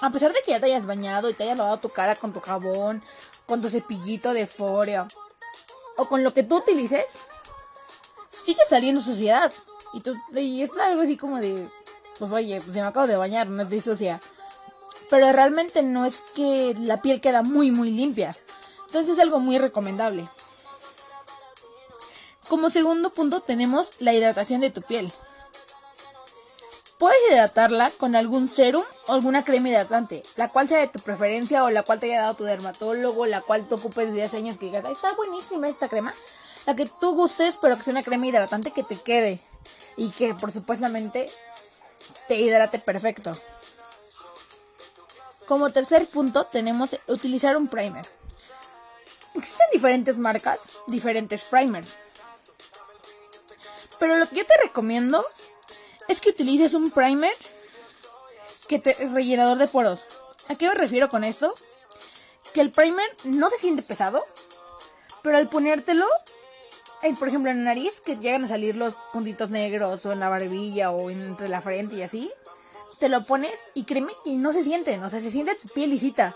A 0.00 0.10
pesar 0.10 0.32
de 0.32 0.40
que 0.44 0.50
ya 0.50 0.60
te 0.60 0.66
hayas 0.66 0.86
bañado 0.86 1.30
y 1.30 1.34
te 1.34 1.44
hayas 1.44 1.56
lavado 1.56 1.78
tu 1.78 1.88
cara 1.88 2.16
con 2.16 2.32
tu 2.32 2.40
jabón, 2.40 3.02
con 3.46 3.60
tu 3.60 3.68
cepillito 3.68 4.32
de 4.32 4.46
foreo 4.46 5.06
o 5.96 6.06
con 6.08 6.24
lo 6.24 6.34
que 6.34 6.42
tú 6.42 6.56
utilices, 6.58 7.04
sigue 8.44 8.62
saliendo 8.68 9.00
suciedad. 9.00 9.52
Y, 9.92 10.00
tú, 10.00 10.14
es 10.34 10.76
algo 10.78 11.02
así 11.02 11.16
como 11.16 11.38
de, 11.38 11.68
pues 12.18 12.32
oye, 12.32 12.60
pues 12.60 12.74
me 12.74 12.80
acabo 12.80 13.06
de 13.06 13.16
bañar, 13.16 13.48
no 13.48 13.62
estoy 13.62 13.80
sucia 13.80 14.20
pero 15.12 15.30
realmente 15.30 15.82
no 15.82 16.06
es 16.06 16.22
que 16.34 16.74
la 16.78 17.02
piel 17.02 17.20
queda 17.20 17.42
muy 17.42 17.70
muy 17.70 17.90
limpia. 17.90 18.34
Entonces 18.86 19.18
es 19.18 19.22
algo 19.22 19.40
muy 19.40 19.58
recomendable. 19.58 20.26
Como 22.48 22.70
segundo 22.70 23.10
punto 23.10 23.40
tenemos 23.40 24.00
la 24.00 24.14
hidratación 24.14 24.62
de 24.62 24.70
tu 24.70 24.80
piel. 24.80 25.12
Puedes 27.02 27.18
hidratarla 27.32 27.90
con 27.98 28.14
algún 28.14 28.46
serum 28.46 28.84
o 29.08 29.12
alguna 29.12 29.44
crema 29.44 29.70
hidratante, 29.70 30.22
la 30.36 30.50
cual 30.50 30.68
sea 30.68 30.78
de 30.78 30.86
tu 30.86 31.00
preferencia 31.00 31.64
o 31.64 31.70
la 31.70 31.82
cual 31.82 31.98
te 31.98 32.06
haya 32.06 32.20
dado 32.20 32.34
tu 32.34 32.44
dermatólogo, 32.44 33.26
la 33.26 33.40
cual 33.40 33.66
tú 33.68 33.74
ocupes 33.74 34.06
desde 34.06 34.22
hace 34.22 34.36
años 34.36 34.56
que 34.56 34.66
digas, 34.66 34.84
está 34.84 35.12
buenísima 35.14 35.66
esta 35.66 35.88
crema. 35.88 36.14
La 36.64 36.76
que 36.76 36.86
tú 37.00 37.16
gustes, 37.16 37.58
pero 37.60 37.76
que 37.76 37.82
sea 37.82 37.90
una 37.90 38.04
crema 38.04 38.28
hidratante 38.28 38.70
que 38.70 38.84
te 38.84 38.94
quede 38.94 39.40
y 39.96 40.10
que 40.10 40.32
por 40.36 40.52
supuestamente 40.52 41.28
te 42.28 42.36
hidrate 42.36 42.78
perfecto. 42.78 43.36
Como 45.48 45.70
tercer 45.70 46.06
punto 46.06 46.46
tenemos 46.46 46.96
utilizar 47.08 47.56
un 47.56 47.66
primer. 47.66 48.06
Existen 49.34 49.66
diferentes 49.72 50.18
marcas, 50.18 50.78
diferentes 50.86 51.42
primers. 51.42 51.96
Pero 53.98 54.14
lo 54.18 54.28
que 54.28 54.36
yo 54.36 54.46
te 54.46 54.54
recomiendo 54.62 55.26
es 56.12 56.20
que 56.20 56.30
utilices 56.30 56.74
un 56.74 56.90
primer 56.90 57.32
que 58.68 58.78
te 58.78 58.94
rellenador 59.12 59.58
de 59.58 59.66
poros. 59.66 60.04
¿A 60.48 60.54
qué 60.54 60.68
me 60.68 60.74
refiero 60.74 61.08
con 61.08 61.24
esto? 61.24 61.52
Que 62.52 62.60
el 62.60 62.70
primer 62.70 63.08
no 63.24 63.48
se 63.50 63.58
siente 63.58 63.82
pesado, 63.82 64.24
pero 65.22 65.38
al 65.38 65.48
ponértelo, 65.48 66.06
por 67.18 67.28
ejemplo 67.28 67.50
en 67.50 67.64
la 67.64 67.70
nariz, 67.70 68.00
que 68.00 68.16
llegan 68.16 68.44
a 68.44 68.48
salir 68.48 68.76
los 68.76 68.94
puntitos 69.12 69.50
negros 69.50 70.04
o 70.04 70.12
en 70.12 70.20
la 70.20 70.28
barbilla 70.28 70.90
o 70.90 71.10
entre 71.10 71.48
la 71.48 71.60
frente 71.60 71.96
y 71.96 72.02
así, 72.02 72.30
te 73.00 73.08
lo 73.08 73.24
pones 73.24 73.54
y 73.74 73.84
créeme 73.84 74.12
que 74.24 74.32
no 74.32 74.52
se 74.52 74.62
sienten, 74.62 75.02
o 75.02 75.10
sea, 75.10 75.20
se 75.20 75.30
siente 75.30 75.54
tu 75.54 75.68
piel 75.68 75.90
lisita. 75.90 76.34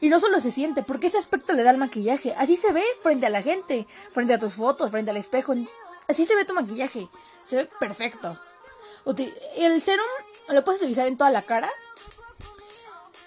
Y 0.00 0.08
no 0.08 0.18
solo 0.18 0.40
se 0.40 0.50
siente, 0.50 0.82
porque 0.82 1.08
ese 1.08 1.18
aspecto 1.18 1.52
le 1.52 1.62
da 1.62 1.70
el 1.70 1.76
maquillaje. 1.76 2.34
Así 2.36 2.56
se 2.56 2.72
ve 2.72 2.82
frente 3.02 3.26
a 3.26 3.30
la 3.30 3.40
gente, 3.40 3.86
frente 4.10 4.34
a 4.34 4.38
tus 4.38 4.54
fotos, 4.54 4.90
frente 4.90 5.12
al 5.12 5.16
espejo. 5.16 5.54
Así 6.08 6.26
se 6.26 6.34
ve 6.34 6.44
tu 6.44 6.54
maquillaje. 6.54 7.08
Se 7.46 7.54
ve 7.56 7.68
perfecto. 7.78 8.36
El 9.04 9.82
serum 9.82 10.06
lo 10.48 10.64
puedes 10.64 10.80
utilizar 10.80 11.06
en 11.06 11.16
toda 11.16 11.30
la 11.30 11.42
cara. 11.42 11.70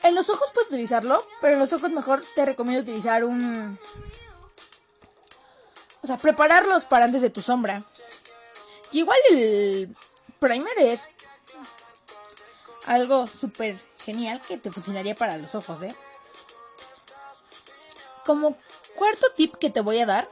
En 0.04 0.16
los 0.16 0.30
ojos 0.30 0.52
puedes 0.54 0.70
utilizarlo, 0.70 1.26
pero 1.42 1.54
en 1.54 1.60
los 1.60 1.74
ojos 1.74 1.90
mejor 1.90 2.24
te 2.36 2.46
recomiendo 2.46 2.84
utilizar 2.84 3.24
un... 3.24 3.80
O 6.04 6.08
sea, 6.08 6.18
prepararlos 6.18 6.86
para 6.86 7.06
antes 7.06 7.22
de 7.22 7.32
tu 7.32 7.42
sombra. 7.42 7.84
Y 8.92 9.00
igual 9.00 9.18
el 9.32 9.96
primer 10.40 10.78
es 10.78 11.10
algo 12.86 13.26
súper 13.26 13.76
genial 14.04 14.40
que 14.48 14.58
te 14.58 14.72
funcionaría 14.72 15.16
para 15.16 15.38
los 15.38 15.56
ojos, 15.56 15.82
¿eh? 15.82 15.96
Como 18.26 18.56
cuarto 18.96 19.28
tip 19.36 19.56
que 19.56 19.70
te 19.70 19.82
voy 19.82 20.00
a 20.00 20.06
dar, 20.06 20.30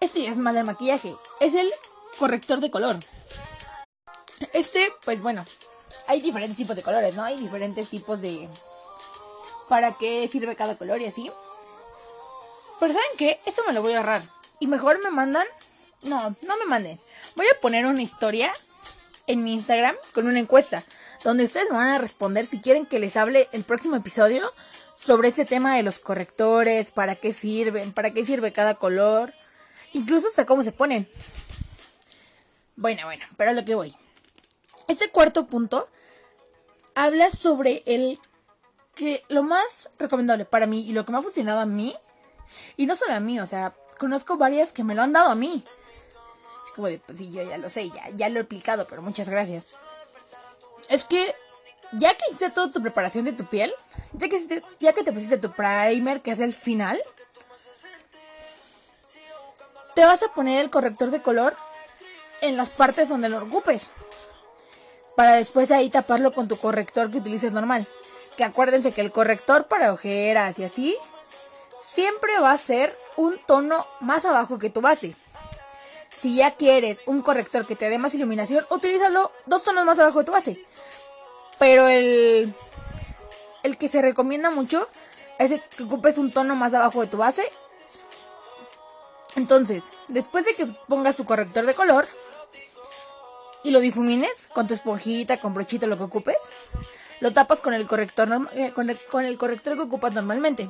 este 0.00 0.26
es 0.26 0.38
más 0.38 0.54
del 0.54 0.64
maquillaje, 0.64 1.14
es 1.40 1.54
el 1.54 1.72
corrector 2.18 2.60
de 2.60 2.70
color. 2.70 2.96
Este, 4.52 4.92
pues 5.04 5.20
bueno, 5.22 5.44
hay 6.06 6.20
diferentes 6.20 6.56
tipos 6.56 6.76
de 6.76 6.82
colores, 6.82 7.14
¿no? 7.14 7.24
Hay 7.24 7.36
diferentes 7.36 7.88
tipos 7.88 8.20
de... 8.20 8.48
¿Para 9.68 9.96
qué 9.96 10.28
sirve 10.28 10.56
cada 10.56 10.76
color 10.76 11.00
y 11.00 11.06
así? 11.06 11.30
Pero 12.80 12.92
¿saben 12.92 13.08
qué? 13.16 13.40
Esto 13.46 13.62
me 13.66 13.72
lo 13.72 13.82
voy 13.82 13.94
a 13.94 13.98
ahorrar. 13.98 14.22
Y 14.60 14.66
mejor 14.66 15.02
me 15.02 15.10
mandan... 15.10 15.46
No, 16.02 16.36
no 16.42 16.56
me 16.58 16.66
manden. 16.66 17.00
Voy 17.34 17.46
a 17.46 17.60
poner 17.60 17.86
una 17.86 18.02
historia 18.02 18.52
en 19.26 19.42
mi 19.42 19.54
Instagram 19.54 19.96
con 20.12 20.26
una 20.26 20.38
encuesta 20.38 20.82
donde 21.24 21.44
ustedes 21.44 21.70
me 21.70 21.76
van 21.76 21.88
a 21.88 21.98
responder 21.98 22.44
si 22.44 22.60
quieren 22.60 22.84
que 22.84 22.98
les 22.98 23.16
hable 23.16 23.48
el 23.52 23.64
próximo 23.64 23.96
episodio 23.96 24.46
sobre 24.98 25.28
ese 25.28 25.46
tema 25.46 25.74
de 25.74 25.82
los 25.82 25.98
correctores, 25.98 26.90
para 26.90 27.16
qué 27.16 27.32
sirven, 27.32 27.92
para 27.92 28.12
qué 28.12 28.24
sirve 28.24 28.52
cada 28.52 28.74
color, 28.74 29.32
incluso 29.94 30.28
hasta 30.28 30.44
cómo 30.46 30.62
se 30.62 30.72
ponen. 30.72 31.08
Bueno, 32.76 33.06
bueno, 33.06 33.24
pero 33.36 33.50
a 33.50 33.54
lo 33.54 33.64
que 33.64 33.74
voy. 33.74 33.96
Este 34.88 35.10
cuarto 35.10 35.46
punto 35.46 35.88
habla 36.94 37.30
sobre 37.30 37.82
el 37.86 38.20
que 38.94 39.22
lo 39.28 39.42
más 39.42 39.90
recomendable 39.98 40.44
para 40.44 40.66
mí 40.66 40.88
y 40.88 40.92
lo 40.92 41.04
que 41.04 41.12
me 41.12 41.18
ha 41.18 41.22
funcionado 41.22 41.60
a 41.60 41.66
mí, 41.66 41.96
y 42.76 42.86
no 42.86 42.94
solo 42.94 43.14
a 43.14 43.20
mí, 43.20 43.40
o 43.40 43.46
sea, 43.46 43.74
conozco 43.98 44.36
varias 44.36 44.72
que 44.72 44.84
me 44.84 44.94
lo 44.94 45.02
han 45.02 45.12
dado 45.12 45.30
a 45.30 45.34
mí. 45.34 45.64
Es 46.64 46.72
como 46.72 46.86
de, 46.88 46.98
pues 46.98 47.18
sí, 47.18 47.32
yo 47.32 47.42
ya 47.42 47.58
lo 47.58 47.70
sé, 47.70 47.90
ya, 47.90 48.10
ya 48.10 48.28
lo 48.28 48.38
he 48.38 48.42
aplicado, 48.42 48.86
pero 48.86 49.02
muchas 49.02 49.28
gracias 49.28 49.74
es 50.88 51.04
que 51.04 51.34
ya 51.92 52.14
que 52.14 52.24
hiciste 52.26 52.50
toda 52.50 52.72
tu 52.72 52.82
preparación 52.82 53.24
de 53.24 53.32
tu 53.32 53.44
piel, 53.44 53.72
ya 54.12 54.28
que, 54.28 54.62
ya 54.80 54.92
que 54.92 55.02
te 55.02 55.12
pusiste 55.12 55.38
tu 55.38 55.50
primer, 55.52 56.22
que 56.22 56.32
es 56.32 56.40
el 56.40 56.52
final, 56.52 57.00
te 59.94 60.04
vas 60.04 60.22
a 60.22 60.32
poner 60.32 60.60
el 60.60 60.70
corrector 60.70 61.10
de 61.10 61.22
color 61.22 61.56
en 62.40 62.56
las 62.56 62.70
partes 62.70 63.08
donde 63.08 63.28
lo 63.28 63.38
ocupes. 63.38 63.92
Para 65.16 65.34
después 65.34 65.70
ahí 65.70 65.90
taparlo 65.90 66.32
con 66.32 66.48
tu 66.48 66.56
corrector 66.56 67.10
que 67.10 67.18
utilices 67.18 67.52
normal. 67.52 67.86
Que 68.36 68.44
acuérdense 68.44 68.92
que 68.92 69.00
el 69.00 69.12
corrector 69.12 69.66
para 69.66 69.92
ojeras 69.92 70.58
y 70.58 70.64
así 70.64 70.96
siempre 71.80 72.38
va 72.40 72.52
a 72.52 72.58
ser 72.58 72.96
un 73.16 73.38
tono 73.46 73.86
más 74.00 74.24
abajo 74.24 74.58
que 74.58 74.70
tu 74.70 74.80
base. 74.80 75.14
Si 76.10 76.36
ya 76.36 76.52
quieres 76.52 77.00
un 77.06 77.22
corrector 77.22 77.66
que 77.66 77.76
te 77.76 77.90
dé 77.90 77.98
más 77.98 78.14
iluminación, 78.14 78.64
utilízalo 78.70 79.30
dos 79.46 79.62
tonos 79.62 79.84
más 79.84 79.98
abajo 79.98 80.20
de 80.20 80.24
tu 80.24 80.32
base. 80.32 80.58
Pero 81.58 81.88
el, 81.88 82.52
el 83.62 83.78
que 83.78 83.88
se 83.88 84.02
recomienda 84.02 84.50
mucho 84.50 84.88
es 85.38 85.52
que 85.76 85.82
ocupes 85.82 86.18
un 86.18 86.32
tono 86.32 86.56
más 86.56 86.74
abajo 86.74 87.00
de 87.00 87.08
tu 87.08 87.18
base. 87.18 87.42
Entonces, 89.36 89.84
después 90.08 90.44
de 90.44 90.54
que 90.54 90.66
pongas 90.88 91.16
tu 91.16 91.24
corrector 91.24 91.66
de 91.66 91.74
color, 91.74 92.06
y 93.64 93.70
lo 93.70 93.80
difumines 93.80 94.46
con 94.52 94.68
tu 94.68 94.74
esponjita, 94.74 95.38
con 95.38 95.54
brochito, 95.54 95.86
lo 95.86 95.96
que 95.96 96.04
ocupes. 96.04 96.36
Lo 97.20 97.32
tapas 97.32 97.60
con 97.60 97.74
el 97.74 97.86
corrector 97.86 98.28
eh, 98.52 98.70
con, 98.74 98.90
el, 98.90 98.98
con 99.06 99.24
el 99.24 99.38
corrector 99.38 99.74
que 99.74 99.80
ocupas 99.80 100.12
normalmente. 100.12 100.68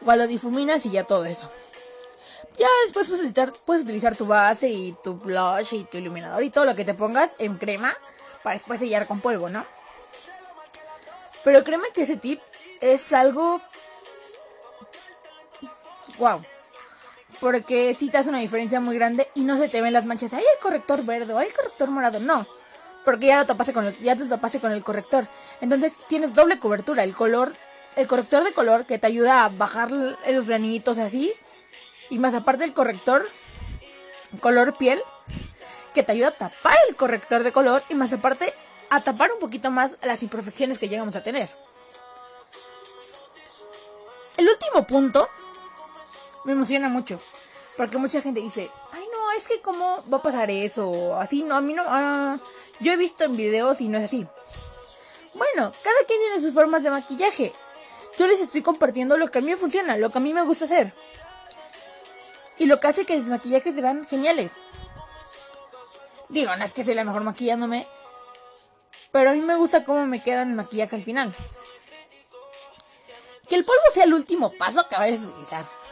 Igual 0.00 0.20
lo 0.20 0.26
difuminas 0.26 0.86
y 0.86 0.90
ya 0.90 1.04
todo 1.04 1.24
eso. 1.24 1.50
Ya 2.58 2.68
después 2.84 3.08
puedes 3.08 3.24
utilizar, 3.24 3.52
puedes 3.64 3.82
utilizar 3.82 4.16
tu 4.16 4.26
base 4.26 4.68
y 4.68 4.94
tu 5.02 5.14
blush 5.14 5.74
y 5.74 5.84
tu 5.84 5.98
iluminador 5.98 6.42
y 6.42 6.50
todo 6.50 6.64
lo 6.64 6.74
que 6.74 6.84
te 6.84 6.94
pongas 6.94 7.34
en 7.38 7.58
crema 7.58 7.92
para 8.42 8.54
después 8.54 8.78
sellar 8.78 9.06
con 9.06 9.20
polvo, 9.20 9.50
¿no? 9.50 9.66
Pero 11.44 11.64
créeme 11.64 11.88
que 11.92 12.02
ese 12.02 12.16
tip 12.16 12.40
es 12.80 13.12
algo... 13.12 13.60
Wow. 16.18 16.40
Porque 17.40 17.94
sí 17.94 18.10
te 18.10 18.18
hace 18.18 18.28
una 18.28 18.38
diferencia 18.38 18.80
muy 18.80 18.96
grande 18.96 19.28
y 19.34 19.42
no 19.42 19.56
se 19.58 19.68
te 19.68 19.80
ven 19.80 19.92
las 19.92 20.06
manchas. 20.06 20.32
Hay 20.32 20.40
el 20.42 20.60
corrector 20.60 21.04
verde, 21.04 21.34
o 21.34 21.38
hay 21.38 21.48
el 21.48 21.54
corrector 21.54 21.90
morado. 21.90 22.20
No. 22.20 22.46
Porque 23.04 23.26
ya 23.26 23.38
lo 23.38 23.46
tapaste 23.46 23.72
con 23.72 23.84
el, 23.86 23.98
ya 24.00 24.16
te 24.16 24.24
lo 24.24 24.30
tapaste 24.30 24.60
con 24.60 24.72
el 24.72 24.82
corrector. 24.82 25.26
Entonces 25.60 25.94
tienes 26.08 26.34
doble 26.34 26.58
cobertura. 26.58 27.04
El 27.04 27.14
color, 27.14 27.52
el 27.96 28.06
corrector 28.06 28.42
de 28.44 28.52
color 28.52 28.86
que 28.86 28.98
te 28.98 29.06
ayuda 29.06 29.44
a 29.44 29.48
bajar 29.48 29.92
los 29.92 30.46
granitos 30.46 30.98
así. 30.98 31.32
Y 32.08 32.18
más 32.18 32.34
aparte 32.34 32.64
el 32.64 32.72
corrector 32.72 33.28
color 34.40 34.76
piel 34.76 35.00
que 35.94 36.02
te 36.02 36.12
ayuda 36.12 36.28
a 36.28 36.32
tapar 36.32 36.76
el 36.88 36.96
corrector 36.96 37.42
de 37.42 37.52
color 37.52 37.82
y 37.88 37.94
más 37.94 38.12
aparte 38.12 38.52
a 38.90 39.00
tapar 39.00 39.32
un 39.32 39.38
poquito 39.38 39.70
más 39.70 39.96
las 40.02 40.22
imperfecciones 40.22 40.78
que 40.78 40.88
llegamos 40.88 41.16
a 41.16 41.22
tener. 41.22 41.48
El 44.36 44.48
último 44.48 44.86
punto 44.86 45.28
me 46.46 46.52
emociona 46.52 46.88
mucho. 46.88 47.20
Porque 47.76 47.98
mucha 47.98 48.22
gente 48.22 48.40
dice, 48.40 48.70
ay 48.92 49.04
no, 49.12 49.32
es 49.32 49.48
que 49.48 49.60
cómo 49.60 50.02
va 50.10 50.18
a 50.18 50.22
pasar 50.22 50.50
eso, 50.50 51.18
así 51.18 51.42
no, 51.42 51.56
a 51.56 51.60
mí 51.60 51.74
no, 51.74 51.82
ah, 51.86 52.38
yo 52.80 52.92
he 52.92 52.96
visto 52.96 53.24
en 53.24 53.36
videos 53.36 53.82
y 53.82 53.88
no 53.88 53.98
es 53.98 54.04
así. 54.04 54.26
Bueno, 55.34 55.70
cada 55.82 55.98
quien 56.06 56.20
tiene 56.20 56.40
sus 56.40 56.54
formas 56.54 56.82
de 56.82 56.90
maquillaje. 56.90 57.52
Yo 58.18 58.26
les 58.26 58.40
estoy 58.40 58.62
compartiendo 58.62 59.18
lo 59.18 59.30
que 59.30 59.40
a 59.40 59.42
mí 59.42 59.54
funciona, 59.56 59.98
lo 59.98 60.10
que 60.10 60.16
a 60.16 60.20
mí 60.22 60.32
me 60.32 60.42
gusta 60.42 60.64
hacer. 60.64 60.94
Y 62.56 62.64
lo 62.64 62.80
que 62.80 62.86
hace 62.86 63.04
que 63.04 63.16
mis 63.16 63.28
maquillajes 63.28 63.74
se 63.74 63.82
vean 63.82 64.06
geniales. 64.06 64.54
Digo, 66.30 66.56
no 66.56 66.64
es 66.64 66.72
que 66.72 66.82
sea 66.82 66.94
la 66.94 67.04
mejor 67.04 67.22
maquillándome, 67.22 67.86
pero 69.12 69.30
a 69.30 69.32
mí 69.34 69.40
me 69.40 69.56
gusta 69.56 69.84
cómo 69.84 70.06
me 70.06 70.22
queda 70.22 70.46
mi 70.46 70.54
maquillaje 70.54 70.96
al 70.96 71.02
final. 71.02 71.36
Que 73.50 73.56
el 73.56 73.64
polvo 73.64 73.82
sea 73.92 74.04
el 74.04 74.14
último 74.14 74.50
paso 74.58 74.88
que 74.88 74.96
vayas 74.96 75.20
a 75.20 75.26
utilizar. 75.26 75.85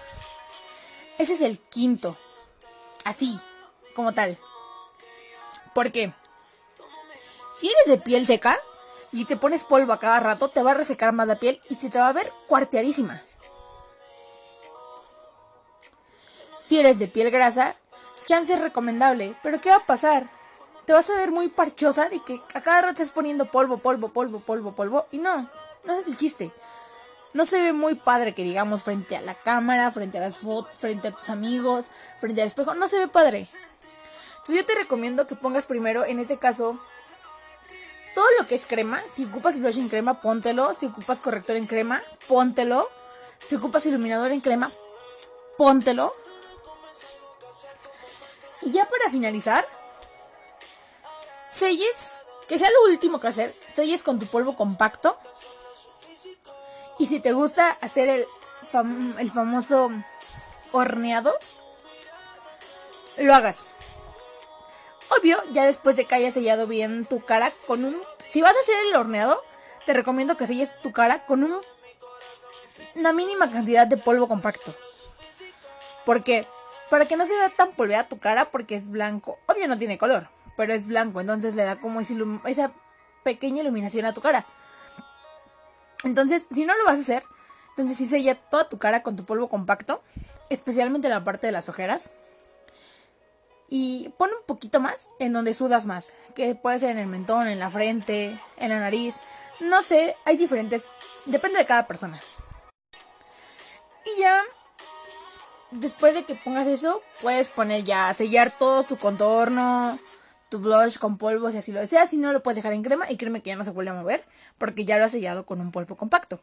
Ese 1.19 1.35
es 1.35 1.41
el 1.41 1.59
quinto. 1.59 2.17
Así, 3.05 3.39
como 3.95 4.13
tal. 4.13 4.39
¿Por 5.75 5.93
qué? 5.93 6.13
Si 7.59 7.69
eres 7.69 7.87
de 7.87 7.99
piel 7.99 8.27
seca 8.27 8.59
y 9.13 9.25
te 9.25 9.37
pones 9.37 9.65
polvo 9.65 9.93
a 9.93 10.01
cada 10.01 10.21
rato, 10.21 10.49
te 10.49 10.63
va 10.63 10.73
a 10.73 10.75
resecar 10.75 11.13
más 11.13 11.29
la 11.29 11.37
piel 11.37 11.61
y 11.69 11.77
se 11.77 11.91
te 11.91 11.99
va 11.99 12.09
a 12.09 12.13
ver 12.13 12.33
cuarteadísima. 12.49 13.23
Si 16.61 16.81
eres 16.81 16.99
de 16.99 17.09
piel 17.09 17.31
grasa, 17.31 17.77
chance 18.27 18.53
es 18.53 18.61
recomendable, 18.61 19.37
pero 19.43 19.61
¿qué 19.61 19.71
va 19.71 19.77
a 19.77 19.87
pasar? 19.87 20.29
Te 20.87 20.93
vas 20.93 21.09
a 21.11 21.17
ver 21.17 21.31
muy 21.31 21.49
parchosa 21.49 22.09
de 22.09 22.21
que 22.21 22.41
a 22.55 22.61
cada 22.61 22.83
rato 22.83 23.03
estás 23.03 23.11
poniendo 23.11 23.45
polvo, 23.47 23.79
polvo, 23.79 24.09
polvo, 24.09 24.41
polvo, 24.41 24.73
polvo. 24.73 25.07
Y 25.13 25.19
no, 25.19 25.49
no 25.85 25.93
es 25.95 26.07
el 26.07 26.17
chiste. 26.17 26.53
No 27.35 27.45
se 27.45 27.61
ve 27.61 27.73
muy 27.73 27.97
padre 27.97 28.33
que 28.33 28.45
digamos 28.45 28.85
frente 28.85 29.17
a 29.17 29.21
la 29.21 29.35
cámara, 29.35 29.91
frente 29.91 30.19
a 30.19 30.21
las 30.23 30.37
fotos, 30.37 30.79
frente 30.79 31.09
a 31.09 31.13
tus 31.13 31.29
amigos, 31.29 31.91
frente 32.17 32.41
al 32.41 32.47
espejo. 32.47 32.75
No 32.75 32.89
se 32.89 32.99
ve 32.99 33.09
padre. 33.09 33.49
Entonces 34.37 34.57
yo 34.57 34.65
te 34.65 34.75
recomiendo 34.77 35.27
que 35.27 35.35
pongas 35.35 35.67
primero, 35.67 36.05
en 36.05 36.21
este 36.21 36.39
caso, 36.39 36.79
todo 38.15 38.27
lo 38.39 38.47
que 38.47 38.55
es 38.55 38.67
crema. 38.67 39.01
Si 39.15 39.25
ocupas 39.25 39.59
blush 39.59 39.79
en 39.79 39.89
crema, 39.89 40.21
póntelo. 40.21 40.75
Si 40.75 40.87
ocupas 40.87 41.21
corrector 41.21 41.57
en 41.57 41.67
crema, 41.67 42.01
póntelo. 42.29 42.89
Si 43.45 43.57
ocupas 43.57 43.85
iluminador 43.87 44.31
en 44.31 44.41
crema, 44.41 44.71
póntelo. 45.59 46.15
Y 48.63 48.71
ya 48.71 48.89
para 48.89 49.11
finalizar, 49.11 49.67
selles, 51.51 52.25
que 52.47 52.59
sea 52.59 52.71
lo 52.71 52.93
último 52.93 53.21
que 53.21 53.27
hacer, 53.27 53.53
selles 53.75 54.03
con 54.05 54.21
tu 54.21 54.27
polvo 54.27 54.57
compacto. 54.57 55.19
Y 57.05 57.07
si 57.07 57.21
te 57.21 57.35
gusta 57.35 57.77
hacer 57.83 58.09
el, 58.09 58.27
el 59.19 59.31
famoso 59.31 59.91
horneado, 60.73 61.35
lo 63.19 63.35
hagas. 63.35 63.67
Obvio, 65.11 65.37
ya 65.53 65.67
después 65.67 65.97
de 65.97 66.07
que 66.07 66.15
hayas 66.15 66.33
sellado 66.33 66.67
bien 66.67 67.05
tu 67.05 67.21
cara 67.21 67.53
con 67.67 67.85
un... 67.85 67.95
Si 68.27 68.41
vas 68.41 68.57
a 68.57 68.61
hacer 68.61 68.75
el 68.87 68.97
horneado, 68.97 69.39
te 69.85 69.93
recomiendo 69.93 70.39
que 70.39 70.47
selles 70.47 70.73
tu 70.81 70.93
cara 70.93 71.27
con 71.27 71.45
un, 71.45 71.55
una 72.95 73.13
mínima 73.13 73.51
cantidad 73.51 73.87
de 73.87 73.99
polvo 73.99 74.27
compacto. 74.27 74.75
¿Por 76.07 76.25
qué? 76.25 76.47
Para 76.89 77.07
que 77.07 77.19
no 77.19 77.27
se 77.27 77.37
vea 77.37 77.51
tan 77.51 77.73
polveada 77.73 78.09
tu 78.09 78.19
cara 78.19 78.51
porque 78.51 78.77
es 78.77 78.89
blanco. 78.89 79.39
Obvio 79.47 79.69
no 79.69 79.77
tiene 79.77 79.99
color, 79.99 80.31
pero 80.57 80.73
es 80.73 80.87
blanco, 80.87 81.21
entonces 81.21 81.55
le 81.55 81.65
da 81.65 81.79
como 81.79 82.01
esa 82.01 82.73
pequeña 83.25 83.61
iluminación 83.61 84.07
a 84.07 84.15
tu 84.15 84.23
cara. 84.23 84.47
Entonces, 86.05 86.47
si 86.53 86.65
no 86.65 86.77
lo 86.77 86.85
vas 86.85 86.99
a 86.99 87.01
hacer, 87.01 87.25
entonces 87.71 87.97
sí 87.97 88.07
sella 88.07 88.35
toda 88.35 88.69
tu 88.69 88.79
cara 88.79 89.03
con 89.03 89.17
tu 89.17 89.25
polvo 89.25 89.49
compacto, 89.49 90.03
especialmente 90.51 91.09
la 91.09 91.25
parte 91.25 91.47
de 91.47 91.53
las 91.53 91.69
ojeras. 91.69 92.11
Y 93.69 94.11
pon 94.19 94.31
un 94.31 94.47
poquito 94.47 94.79
más 94.79 95.09
en 95.19 95.33
donde 95.33 95.55
sudas 95.55 95.87
más, 95.87 96.13
que 96.35 96.55
puede 96.55 96.79
ser 96.79 96.91
en 96.91 96.99
el 96.99 97.07
mentón, 97.07 97.49
en 97.49 97.59
la 97.59 97.71
frente, 97.71 98.39
en 98.59 98.69
la 98.69 98.79
nariz. 98.79 99.17
No 99.61 99.83
sé, 99.83 100.17
hay 100.25 100.37
diferentes, 100.37 100.85
depende 101.25 101.59
de 101.59 101.67
cada 101.67 101.87
persona. 101.87 102.21
Y 104.05 104.21
ya, 104.21 104.43
después 105.71 106.15
de 106.15 106.25
que 106.25 106.35
pongas 106.35 106.67
eso, 106.67 107.03
puedes 107.23 107.49
poner 107.49 107.83
ya, 107.83 108.13
sellar 108.13 108.51
todo 108.51 108.85
tu 108.85 108.99
contorno, 108.99 109.99
tu 110.49 110.59
blush 110.59 110.99
con 110.99 111.19
polvo, 111.19 111.51
si 111.51 111.59
así 111.59 111.73
lo 111.73 111.81
deseas. 111.81 112.11
Si 112.11 112.17
no, 112.17 112.33
lo 112.33 112.43
puedes 112.43 112.57
dejar 112.57 112.73
en 112.73 112.83
crema 112.83 113.11
y 113.11 113.17
créeme 113.17 113.43
que 113.43 113.51
ya 113.51 113.57
no 113.57 113.65
se 113.65 113.71
vuelve 113.71 113.91
a 113.91 113.95
mover, 113.95 114.25
porque 114.59 114.85
ya 114.85 114.99
lo 114.99 115.05
has 115.05 115.13
sellado 115.13 115.47
con 115.47 115.61
un 115.61 115.73
polvo 115.73 115.97
compacto. 115.97 116.41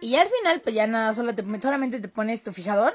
Y 0.00 0.10
ya 0.10 0.22
al 0.22 0.28
final, 0.28 0.60
pues 0.60 0.74
ya 0.74 0.86
nada, 0.86 1.12
solo 1.14 1.34
te, 1.34 1.44
solamente 1.60 2.00
te 2.00 2.08
pones 2.08 2.44
tu 2.44 2.52
fijador, 2.52 2.94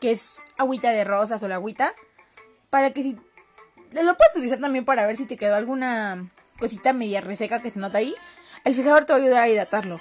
que 0.00 0.12
es 0.12 0.36
agüita 0.56 0.90
de 0.90 1.04
rosas 1.04 1.42
o 1.42 1.48
la 1.48 1.56
agüita, 1.56 1.92
para 2.70 2.90
que 2.90 3.02
si 3.02 3.18
lo 3.90 4.16
puedes 4.16 4.34
utilizar 4.34 4.58
también 4.58 4.84
para 4.84 5.06
ver 5.06 5.16
si 5.16 5.26
te 5.26 5.36
quedó 5.36 5.54
alguna 5.54 6.28
cosita 6.58 6.92
media 6.92 7.20
reseca 7.20 7.62
que 7.62 7.70
se 7.70 7.78
nota 7.78 7.98
ahí. 7.98 8.14
El 8.64 8.74
fijador 8.74 9.04
te 9.04 9.12
va 9.12 9.18
a 9.18 9.22
ayudar 9.22 9.42
a 9.42 9.48
hidratarlo. 9.48 10.00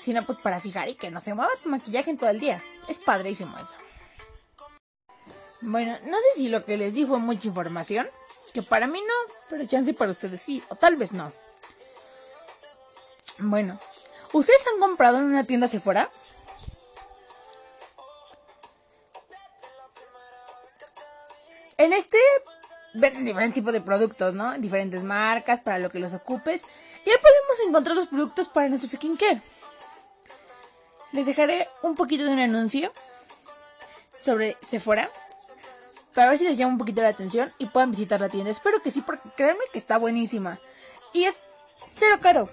Si 0.00 0.12
no, 0.12 0.24
pues 0.24 0.38
para 0.38 0.60
fijar 0.60 0.88
y 0.88 0.94
que 0.94 1.10
no 1.10 1.20
se 1.20 1.34
mueva 1.34 1.50
tu 1.62 1.68
maquillaje 1.68 2.10
en 2.10 2.18
todo 2.18 2.30
el 2.30 2.40
día. 2.40 2.62
Es 2.88 2.98
padrísimo 2.98 3.56
eso. 3.58 3.87
Bueno, 5.60 5.98
no 6.04 6.16
sé 6.16 6.24
si 6.36 6.48
lo 6.48 6.64
que 6.64 6.76
les 6.76 6.94
di 6.94 7.04
fue 7.04 7.18
mucha 7.18 7.48
información. 7.48 8.08
Que 8.52 8.62
para 8.62 8.86
mí 8.86 9.00
no, 9.00 9.34
pero 9.50 9.66
chance 9.66 9.92
para 9.92 10.10
ustedes 10.10 10.40
sí. 10.40 10.62
O 10.68 10.76
tal 10.76 10.96
vez 10.96 11.12
no. 11.12 11.32
Bueno, 13.38 13.78
¿ustedes 14.32 14.66
han 14.66 14.80
comprado 14.80 15.18
en 15.18 15.24
una 15.24 15.44
tienda 15.44 15.68
Sephora? 15.68 16.10
En 21.76 21.92
este 21.92 22.18
venden 22.94 23.24
diferentes 23.24 23.54
tipos 23.54 23.72
de 23.72 23.80
productos, 23.80 24.34
¿no? 24.34 24.58
Diferentes 24.58 25.02
marcas 25.02 25.60
para 25.60 25.78
lo 25.78 25.90
que 25.90 26.00
los 26.00 26.14
ocupes. 26.14 26.62
Y 27.04 27.10
ahí 27.10 27.16
podemos 27.16 27.68
encontrar 27.68 27.96
los 27.96 28.08
productos 28.08 28.48
para 28.48 28.68
nuestro 28.68 28.90
skincare. 28.90 29.40
Les 31.12 31.24
dejaré 31.24 31.68
un 31.82 31.94
poquito 31.94 32.24
de 32.24 32.32
un 32.32 32.40
anuncio 32.40 32.92
sobre 34.20 34.56
Sephora. 34.68 35.08
Para 36.18 36.30
ver 36.30 36.38
si 36.38 36.44
les 36.48 36.58
llama 36.58 36.72
un 36.72 36.78
poquito 36.78 37.00
la 37.00 37.10
atención 37.10 37.54
y 37.58 37.66
puedan 37.66 37.92
visitar 37.92 38.20
la 38.20 38.28
tienda. 38.28 38.50
Espero 38.50 38.82
que 38.82 38.90
sí, 38.90 39.02
porque 39.02 39.28
créanme 39.36 39.62
que 39.72 39.78
está 39.78 39.98
buenísima. 39.98 40.58
Y 41.12 41.22
es 41.22 41.38
cero 41.76 42.18
caro. 42.20 42.48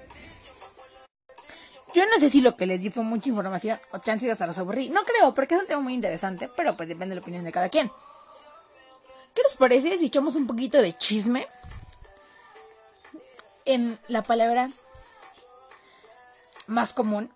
Yo 1.96 2.06
no 2.06 2.20
sé 2.20 2.30
si 2.30 2.42
lo 2.42 2.56
que 2.56 2.68
les 2.68 2.80
di 2.80 2.92
fue 2.92 3.04
mucha 3.04 3.28
información 3.28 3.80
o 3.92 3.98
chance 3.98 4.30
hasta 4.30 4.46
los 4.46 4.60
aburrí. 4.60 4.92
No 4.92 5.04
creo, 5.04 5.34
porque 5.34 5.56
es 5.56 5.62
un 5.62 5.66
tema 5.66 5.82
muy 5.82 5.96
interesante, 5.96 6.48
pero 6.56 6.76
pues 6.76 6.88
depende 6.88 7.16
de 7.16 7.22
la 7.22 7.24
opinión 7.24 7.44
de 7.44 7.52
cada 7.52 7.70
quien. 7.70 7.90
¿Qué 9.34 9.42
les 9.42 9.56
parece 9.56 9.98
si 9.98 10.06
echamos 10.06 10.36
un 10.36 10.46
poquito 10.46 10.80
de 10.80 10.94
chisme 10.94 11.48
en 13.66 13.98
la 14.10 14.22
palabra 14.22 14.70
más 16.68 16.94
común? 16.94 17.32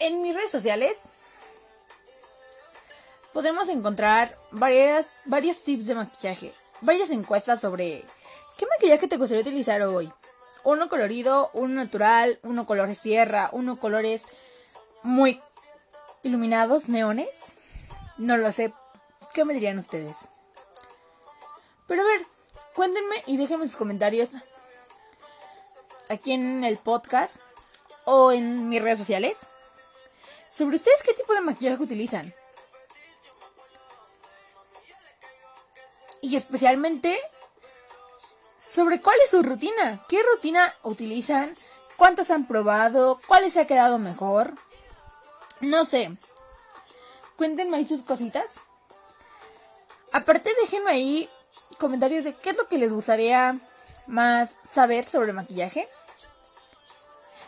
En 0.00 0.22
mis 0.22 0.34
redes 0.34 0.50
sociales 0.50 1.10
podemos 3.34 3.68
encontrar 3.68 4.34
varias, 4.52 5.10
varios 5.26 5.62
tips 5.64 5.88
de 5.88 5.96
maquillaje, 5.96 6.54
varias 6.80 7.10
encuestas 7.10 7.60
sobre 7.60 8.02
qué 8.56 8.66
maquillaje 8.66 9.08
te 9.08 9.18
gustaría 9.18 9.42
utilizar 9.42 9.82
hoy. 9.82 10.10
Uno 10.62 10.88
colorido, 10.88 11.50
uno 11.52 11.74
natural, 11.74 12.38
uno 12.42 12.64
colores 12.64 13.02
tierra, 13.02 13.50
uno 13.52 13.76
colores 13.76 14.22
muy 15.02 15.38
iluminados, 16.22 16.88
neones. 16.88 17.58
No 18.16 18.38
lo 18.38 18.50
sé. 18.50 18.72
¿Qué 19.34 19.44
me 19.44 19.52
dirían 19.52 19.78
ustedes? 19.78 20.28
Pero 21.86 22.00
a 22.00 22.06
ver, 22.06 22.22
cuéntenme 22.74 23.16
y 23.26 23.36
déjenme 23.36 23.66
sus 23.66 23.76
comentarios 23.76 24.30
aquí 26.08 26.32
en 26.32 26.62
el 26.62 26.78
podcast 26.78 27.36
o 28.04 28.30
en 28.32 28.68
mis 28.68 28.80
redes 28.80 28.98
sociales 28.98 29.36
sobre 30.50 30.76
ustedes 30.76 31.02
qué 31.04 31.12
tipo 31.12 31.34
de 31.34 31.40
maquillaje 31.40 31.82
utilizan. 31.82 32.32
Y 36.24 36.36
especialmente 36.36 37.20
sobre 38.58 38.98
cuál 39.02 39.16
es 39.22 39.30
su 39.30 39.42
rutina, 39.42 40.02
qué 40.08 40.22
rutina 40.22 40.74
utilizan, 40.82 41.54
cuántas 41.98 42.30
han 42.30 42.46
probado, 42.46 43.20
cuál 43.26 43.44
les 43.44 43.58
ha 43.58 43.66
quedado 43.66 43.98
mejor. 43.98 44.54
No 45.60 45.84
sé. 45.84 46.16
Cuéntenme 47.36 47.76
ahí 47.76 47.86
sus 47.86 48.04
cositas. 48.04 48.62
Aparte 50.14 50.50
déjenme 50.62 50.92
ahí 50.92 51.28
comentarios 51.78 52.24
de 52.24 52.34
qué 52.34 52.50
es 52.50 52.56
lo 52.56 52.68
que 52.68 52.78
les 52.78 52.90
gustaría 52.90 53.60
más 54.06 54.56
saber 54.66 55.06
sobre 55.06 55.34
maquillaje. 55.34 55.86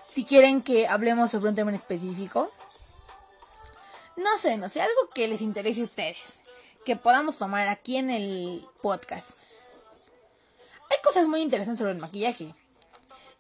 Si 0.07 0.27
quieren 0.27 0.61
que 0.61 0.87
hablemos 0.87 1.31
sobre 1.31 1.49
un 1.49 1.55
tema 1.55 1.71
en 1.71 1.77
específico. 1.77 2.53
No 4.17 4.37
sé, 4.37 4.59
no 4.59 4.69
sé, 4.69 4.83
algo 4.83 5.09
que 5.15 5.29
les 5.29 5.41
interese 5.41 5.81
a 5.81 5.85
ustedes. 5.85 6.46
Que 6.87 6.95
podamos 6.95 7.37
tomar 7.37 7.67
aquí 7.67 7.97
en 7.97 8.11
el 8.11 8.65
podcast. 8.81 9.37
Hay 10.89 10.99
cosas 11.03 11.27
muy 11.27 11.43
interesantes 11.43 11.81
sobre 11.81 11.91
el 11.91 11.99
maquillaje. 11.99 12.55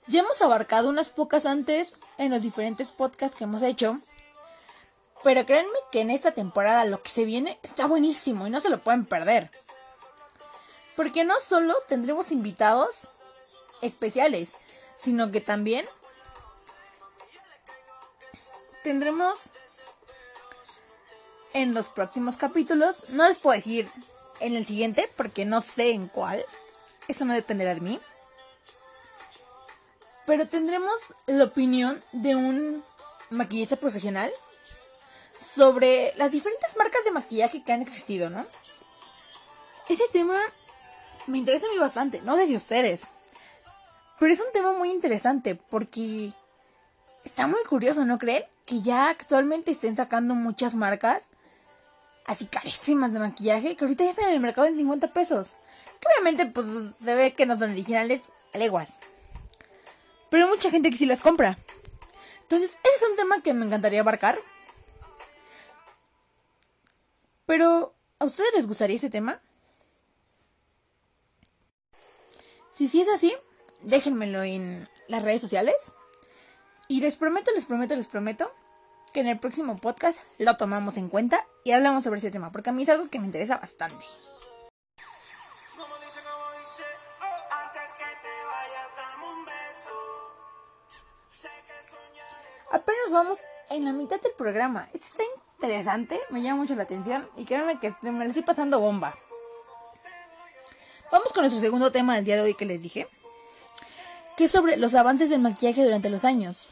Ya 0.08 0.20
hemos 0.20 0.42
abarcado 0.42 0.88
unas 0.88 1.10
pocas 1.10 1.46
antes 1.46 1.94
en 2.18 2.32
los 2.32 2.42
diferentes 2.42 2.90
podcasts 2.90 3.36
que 3.36 3.44
hemos 3.44 3.62
hecho. 3.62 3.98
Pero 5.22 5.46
créanme 5.46 5.78
que 5.92 6.00
en 6.00 6.10
esta 6.10 6.32
temporada 6.32 6.86
lo 6.86 7.00
que 7.04 7.08
se 7.08 7.24
viene 7.24 7.56
está 7.62 7.86
buenísimo 7.86 8.48
y 8.48 8.50
no 8.50 8.60
se 8.60 8.68
lo 8.68 8.80
pueden 8.80 9.06
perder. 9.06 9.52
Porque 10.96 11.24
no 11.24 11.40
solo 11.40 11.76
tendremos 11.86 12.32
invitados 12.32 13.08
especiales, 13.80 14.56
sino 14.98 15.30
que 15.30 15.40
también 15.40 15.86
tendremos 18.82 19.38
en 21.56 21.72
los 21.72 21.88
próximos 21.88 22.36
capítulos. 22.36 23.04
No 23.08 23.26
les 23.26 23.38
puedo 23.38 23.56
decir 23.56 23.88
en 24.40 24.54
el 24.56 24.66
siguiente 24.66 25.10
porque 25.16 25.44
no 25.46 25.62
sé 25.62 25.90
en 25.90 26.06
cuál. 26.06 26.44
Eso 27.08 27.24
no 27.24 27.32
dependerá 27.32 27.74
de 27.74 27.80
mí. 27.80 27.98
Pero 30.26 30.46
tendremos 30.46 30.94
la 31.26 31.44
opinión 31.44 32.02
de 32.12 32.36
un 32.36 32.84
maquillista 33.30 33.76
profesional 33.76 34.30
sobre 35.40 36.12
las 36.16 36.32
diferentes 36.32 36.76
marcas 36.76 37.04
de 37.04 37.12
maquillaje 37.12 37.64
que 37.64 37.72
han 37.72 37.80
existido, 37.80 38.28
¿no? 38.28 38.44
Ese 39.88 40.04
tema 40.12 40.38
me 41.26 41.38
interesa 41.38 41.66
a 41.66 41.70
mí 41.72 41.78
bastante, 41.78 42.20
no 42.22 42.36
si 42.36 42.56
ustedes. 42.56 43.04
Pero 44.18 44.32
es 44.32 44.40
un 44.40 44.52
tema 44.52 44.72
muy 44.72 44.90
interesante 44.90 45.54
porque 45.54 46.32
está 47.24 47.46
muy 47.46 47.62
curioso, 47.64 48.04
¿no 48.04 48.18
creen? 48.18 48.44
Que 48.66 48.82
ya 48.82 49.08
actualmente 49.08 49.70
estén 49.70 49.96
sacando 49.96 50.34
muchas 50.34 50.74
marcas 50.74 51.30
así 52.26 52.46
carísimas 52.46 53.12
de 53.12 53.18
maquillaje 53.18 53.76
que 53.76 53.84
ahorita 53.84 54.04
ya 54.04 54.10
están 54.10 54.28
en 54.28 54.34
el 54.34 54.40
mercado 54.40 54.66
en 54.66 54.76
50 54.76 55.12
pesos. 55.12 55.56
Que 56.00 56.08
obviamente 56.08 56.46
pues 56.46 56.66
se 57.02 57.14
ve 57.14 57.32
que 57.32 57.46
no 57.46 57.58
son 57.58 57.70
originales 57.70 58.24
a 58.52 58.58
leguas. 58.58 58.98
Pero 60.30 60.44
hay 60.44 60.50
mucha 60.50 60.70
gente 60.70 60.90
que 60.90 60.96
sí 60.96 61.06
las 61.06 61.22
compra. 61.22 61.58
Entonces, 62.42 62.78
ese 62.82 63.04
es 63.04 63.10
un 63.10 63.16
tema 63.16 63.40
que 63.42 63.54
me 63.54 63.66
encantaría 63.66 64.00
abarcar. 64.00 64.38
Pero, 67.44 67.94
¿a 68.18 68.24
ustedes 68.24 68.54
les 68.54 68.66
gustaría 68.66 68.96
ese 68.96 69.10
tema? 69.10 69.40
Si 72.70 72.88
sí 72.88 73.00
es 73.00 73.08
así, 73.08 73.34
déjenmelo 73.82 74.42
en 74.42 74.88
las 75.08 75.22
redes 75.22 75.40
sociales. 75.40 75.74
Y 76.88 77.00
les 77.00 77.16
prometo, 77.16 77.50
les 77.52 77.64
prometo, 77.64 77.96
les 77.96 78.06
prometo 78.06 78.52
que 79.16 79.20
en 79.20 79.28
el 79.28 79.38
próximo 79.38 79.78
podcast 79.78 80.20
lo 80.36 80.58
tomamos 80.58 80.98
en 80.98 81.08
cuenta 81.08 81.46
y 81.64 81.72
hablamos 81.72 82.04
sobre 82.04 82.18
ese 82.18 82.30
tema, 82.30 82.52
porque 82.52 82.68
a 82.68 82.72
mí 82.74 82.82
es 82.82 82.90
algo 82.90 83.08
que 83.08 83.18
me 83.18 83.24
interesa 83.24 83.56
bastante. 83.56 84.04
Apenas 92.70 93.10
vamos 93.10 93.38
en 93.70 93.86
la 93.86 93.92
mitad 93.94 94.20
del 94.20 94.32
programa. 94.36 94.86
Está 94.92 95.22
interesante, 95.54 96.20
me 96.28 96.42
llama 96.42 96.60
mucho 96.60 96.74
la 96.74 96.82
atención 96.82 97.26
y 97.38 97.46
créanme 97.46 97.80
que 97.80 97.94
me 98.02 98.22
lo 98.22 98.28
estoy 98.28 98.42
pasando 98.42 98.80
bomba. 98.80 99.14
Vamos 101.10 101.32
con 101.32 101.40
nuestro 101.40 101.62
segundo 101.62 101.90
tema 101.90 102.16
del 102.16 102.26
día 102.26 102.36
de 102.36 102.42
hoy 102.42 102.54
que 102.54 102.66
les 102.66 102.82
dije, 102.82 103.08
que 104.36 104.44
es 104.44 104.50
sobre 104.50 104.76
los 104.76 104.94
avances 104.94 105.30
del 105.30 105.40
maquillaje 105.40 105.84
durante 105.84 106.10
los 106.10 106.26
años. 106.26 106.68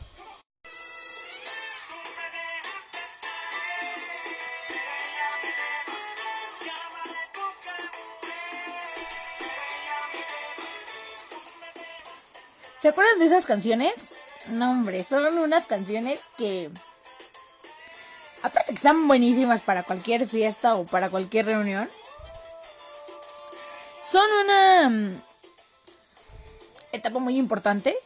¿Se 12.85 12.91
acuerdan 12.91 13.19
de 13.19 13.25
esas 13.25 13.47
canciones? 13.47 14.11
No, 14.49 14.71
hombre, 14.71 15.07
son 15.09 15.39
unas 15.39 15.65
canciones 15.65 16.21
que... 16.37 16.71
Aparte 18.43 18.73
que 18.73 18.75
están 18.75 19.09
buenísimas 19.09 19.63
para 19.63 19.85
cualquier 19.85 20.29
fiesta 20.29 20.75
o 20.75 20.85
para 20.85 21.09
cualquier 21.09 21.47
reunión. 21.47 21.89
Son 24.13 24.27
una 24.45 24.91
mm, 24.91 25.23
etapa 26.93 27.19
muy 27.21 27.39
importante 27.39 27.97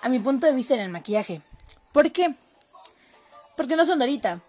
a 0.00 0.08
mi 0.08 0.18
punto 0.20 0.46
de 0.46 0.54
vista 0.54 0.72
en 0.72 0.80
el 0.80 0.88
maquillaje. 0.88 1.42
¿Por 1.92 2.12
qué? 2.12 2.34
Porque 3.58 3.76
no 3.76 3.84
son 3.84 3.98
de 3.98 4.06
ahorita. 4.06 4.40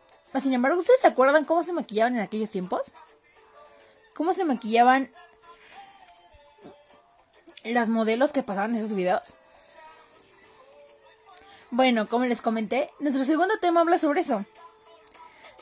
Sin 0.42 0.54
embargo, 0.54 0.80
¿ustedes 0.80 1.02
se 1.02 1.08
acuerdan 1.08 1.44
cómo 1.44 1.64
se 1.64 1.74
maquillaban 1.74 2.16
en 2.16 2.22
aquellos 2.22 2.50
tiempos? 2.50 2.94
¿Cómo 4.14 4.34
se 4.34 4.46
maquillaban 4.46 5.12
las 7.64 7.90
modelos 7.90 8.32
que 8.32 8.44
pasaban 8.44 8.76
esos 8.76 8.94
videos? 8.94 9.34
Bueno, 11.72 12.08
como 12.08 12.26
les 12.26 12.42
comenté, 12.42 12.90
nuestro 13.00 13.24
segundo 13.24 13.58
tema 13.60 13.82
habla 13.82 13.98
sobre 13.98 14.22
eso. 14.22 14.46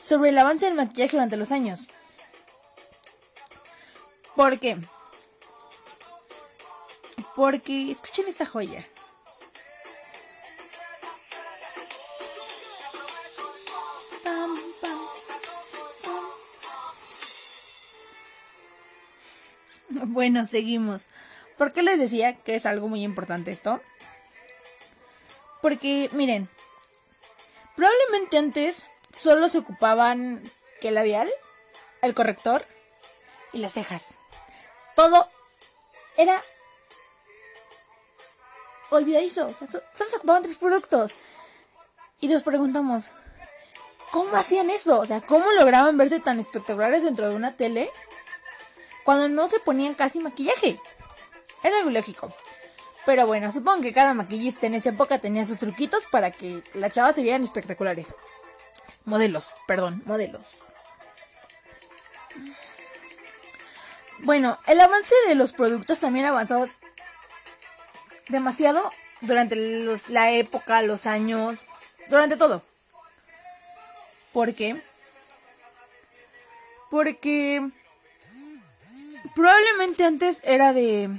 Sobre 0.02 0.30
el 0.30 0.38
avance 0.38 0.66
del 0.66 0.74
maquillaje 0.74 1.12
durante 1.12 1.36
los 1.36 1.52
años. 1.52 1.86
¿Por 4.36 4.58
qué? 4.58 4.76
Porque, 7.34 7.92
escuchen 7.92 8.28
esta 8.28 8.44
joya. 8.44 8.86
Bueno, 19.88 20.46
seguimos. 20.46 21.08
¿Por 21.62 21.70
qué 21.70 21.84
les 21.84 21.96
decía 21.96 22.34
que 22.34 22.56
es 22.56 22.66
algo 22.66 22.88
muy 22.88 23.04
importante 23.04 23.52
esto? 23.52 23.80
Porque, 25.60 26.10
miren, 26.10 26.48
probablemente 27.76 28.36
antes 28.36 28.86
solo 29.16 29.48
se 29.48 29.58
ocupaban 29.58 30.42
que 30.80 30.88
el 30.88 30.96
labial, 30.96 31.30
el 32.00 32.14
corrector 32.14 32.66
y 33.52 33.58
las 33.58 33.74
cejas. 33.74 34.06
Todo 34.96 35.30
era 36.16 36.42
olvidadizo. 38.90 39.46
O 39.46 39.52
sea, 39.52 39.68
solo 39.68 40.10
se 40.10 40.16
ocupaban 40.16 40.42
tres 40.42 40.56
productos. 40.56 41.14
Y 42.20 42.26
nos 42.26 42.42
preguntamos, 42.42 43.12
¿cómo 44.10 44.36
hacían 44.36 44.68
eso? 44.68 44.98
O 44.98 45.06
sea, 45.06 45.20
¿cómo 45.20 45.48
lograban 45.52 45.96
verse 45.96 46.18
tan 46.18 46.40
espectaculares 46.40 47.04
dentro 47.04 47.28
de 47.28 47.36
una 47.36 47.56
tele 47.56 47.88
cuando 49.04 49.28
no 49.28 49.48
se 49.48 49.60
ponían 49.60 49.94
casi 49.94 50.18
maquillaje? 50.18 50.76
Era 51.62 51.78
algo 51.78 51.90
lógico. 51.90 52.32
Pero 53.04 53.26
bueno, 53.26 53.52
supongo 53.52 53.82
que 53.82 53.92
cada 53.92 54.14
maquillista 54.14 54.66
en 54.66 54.74
esa 54.74 54.90
época 54.90 55.18
tenía 55.18 55.44
sus 55.44 55.58
truquitos 55.58 56.06
para 56.06 56.30
que 56.30 56.62
las 56.74 56.92
chavas 56.92 57.16
se 57.16 57.22
vieran 57.22 57.42
espectaculares. 57.42 58.14
Modelos, 59.04 59.46
perdón, 59.66 60.02
modelos. 60.06 60.46
Bueno, 64.20 64.56
el 64.66 64.80
avance 64.80 65.14
de 65.26 65.34
los 65.34 65.52
productos 65.52 65.98
también 65.98 66.26
avanzó 66.26 66.68
demasiado 68.28 68.88
durante 69.20 69.56
la 70.08 70.30
época, 70.30 70.80
los 70.82 71.06
años, 71.06 71.58
durante 72.08 72.36
todo. 72.36 72.62
¿Por 74.32 74.54
qué? 74.54 74.80
Porque 76.88 77.68
probablemente 79.34 80.04
antes 80.04 80.38
era 80.44 80.72
de 80.72 81.10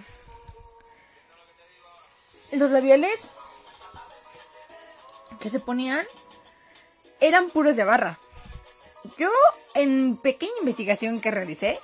los 2.57 2.71
labiales 2.71 3.25
que 5.39 5.49
se 5.49 5.59
ponían 5.59 6.05
eran 7.19 7.49
puros 7.49 7.75
de 7.75 7.83
barra. 7.83 8.19
Yo 9.17 9.29
en 9.75 10.17
pequeña 10.17 10.51
investigación 10.59 11.19
que 11.19 11.31
realicé, 11.31 11.79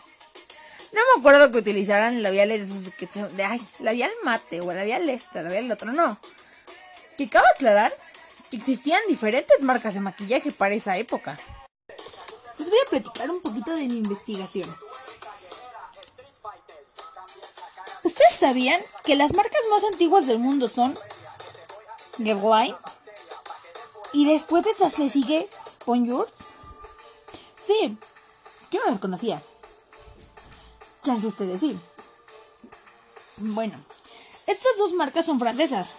no 0.93 1.01
me 1.15 1.19
acuerdo 1.19 1.51
que 1.51 1.59
utilizaran 1.59 2.23
labiales 2.23 2.85
de, 2.85 3.27
de 3.35 3.43
ay, 3.43 3.61
labial 3.79 4.11
mate 4.23 4.61
o 4.61 4.71
labial 4.73 5.07
este, 5.09 5.43
labial 5.43 5.65
el 5.65 5.71
otro, 5.71 5.91
no. 5.91 6.17
Que 7.17 7.29
cabe 7.29 7.47
aclarar 7.53 7.91
que 8.49 8.57
existían 8.57 9.01
diferentes 9.07 9.61
marcas 9.61 9.93
de 9.93 9.99
maquillaje 9.99 10.51
para 10.51 10.75
esa 10.75 10.97
época. 10.97 11.37
Les 12.57 12.69
voy 12.69 12.79
a 12.85 12.89
platicar 12.89 13.29
un 13.29 13.41
poquito 13.41 13.71
de 13.71 13.87
mi 13.87 13.97
investigación. 13.97 14.75
¿Ustedes 18.19 18.37
sabían 18.37 18.81
que 19.05 19.15
las 19.15 19.33
marcas 19.33 19.61
más 19.71 19.81
antiguas 19.85 20.27
del 20.27 20.39
mundo 20.39 20.67
son 20.67 20.93
Guerlain? 22.17 22.75
Y 24.11 24.25
después 24.25 24.65
de 24.65 24.71
esas 24.71 24.99
le 24.99 25.09
sigue 25.09 25.47
Bonjour. 25.85 26.27
Sí, 27.65 27.97
yo 28.71 28.81
no 28.83 28.91
las 28.91 28.99
conocía. 28.99 29.41
Chance 31.01 31.27
ustedes 31.27 31.61
sí. 31.61 31.79
Bueno, 33.37 33.79
estas 34.47 34.77
dos 34.77 34.91
marcas 34.91 35.25
son 35.25 35.39
francesas. 35.39 35.93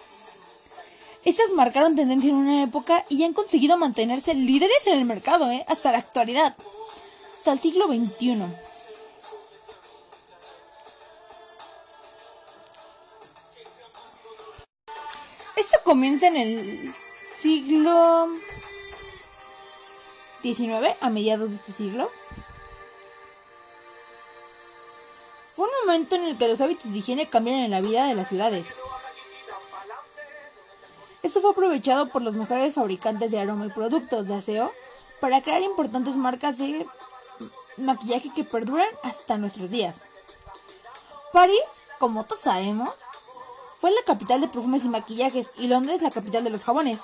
Estas 1.25 1.49
marcaron 1.53 1.95
tendencia 1.95 2.29
en 2.29 2.35
una 2.35 2.63
época 2.63 3.03
y 3.09 3.23
han 3.23 3.33
conseguido 3.33 3.77
mantenerse 3.77 4.35
líderes 4.35 4.85
en 4.85 4.99
el 4.99 5.05
mercado, 5.05 5.49
¿eh? 5.49 5.65
hasta 5.67 5.91
la 5.91 5.97
actualidad, 5.97 6.55
hasta 7.35 7.53
el 7.53 7.59
siglo 7.59 7.87
XXI. 7.87 8.70
Comienza 15.91 16.27
en 16.27 16.37
el 16.37 16.93
siglo 17.37 18.29
XIX, 20.41 20.95
a 21.01 21.09
mediados 21.09 21.49
de 21.49 21.57
este 21.57 21.73
siglo. 21.73 22.09
Fue 25.53 25.65
un 25.65 25.71
momento 25.85 26.15
en 26.15 26.23
el 26.23 26.37
que 26.37 26.47
los 26.47 26.61
hábitos 26.61 26.89
de 26.89 26.97
higiene 26.97 27.27
cambiaron 27.27 27.63
en 27.63 27.71
la 27.71 27.81
vida 27.81 28.05
de 28.05 28.15
las 28.15 28.29
ciudades. 28.29 28.67
Esto 31.23 31.41
fue 31.41 31.51
aprovechado 31.51 32.07
por 32.07 32.21
los 32.21 32.35
mejores 32.35 32.73
fabricantes 32.75 33.29
de 33.29 33.41
aroma 33.41 33.65
y 33.65 33.71
productos 33.71 34.27
de 34.27 34.35
aseo 34.35 34.71
para 35.19 35.41
crear 35.41 35.61
importantes 35.61 36.15
marcas 36.15 36.57
de 36.57 36.87
maquillaje 37.75 38.31
que 38.33 38.45
perduran 38.45 38.87
hasta 39.03 39.37
nuestros 39.37 39.69
días. 39.69 39.97
París, 41.33 41.59
como 41.99 42.23
todos 42.23 42.43
sabemos, 42.43 42.91
fue 43.81 43.89
la 43.89 44.03
capital 44.03 44.39
de 44.41 44.47
perfumes 44.47 44.85
y 44.85 44.89
maquillajes 44.89 45.49
y 45.57 45.67
Londres 45.67 46.03
la 46.03 46.11
capital 46.11 46.43
de 46.43 46.51
los 46.51 46.63
jabones. 46.63 46.99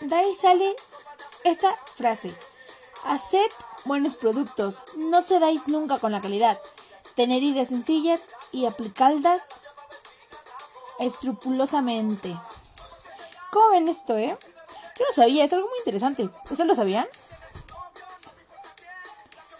De 0.00 0.14
ahí 0.14 0.34
sale 0.40 0.74
esta 1.44 1.74
frase. 1.74 2.34
Haced 3.04 3.50
buenos 3.84 4.14
productos, 4.14 4.82
no 4.96 5.20
se 5.20 5.38
dais 5.38 5.60
nunca 5.66 5.98
con 5.98 6.12
la 6.12 6.22
calidad. 6.22 6.58
Tener 7.14 7.42
ideas 7.42 7.68
sencillas 7.68 8.22
y 8.52 8.64
aplicarlas 8.64 9.42
escrupulosamente. 10.98 12.34
¿Cómo 13.52 13.68
ven 13.68 13.88
esto, 13.88 14.16
eh? 14.16 14.36
Yo 14.98 15.04
lo 15.04 15.12
sabía, 15.12 15.44
es 15.44 15.52
algo 15.52 15.68
muy 15.68 15.78
interesante. 15.80 16.30
¿Ustedes 16.44 16.66
lo 16.66 16.74
sabían? 16.74 17.06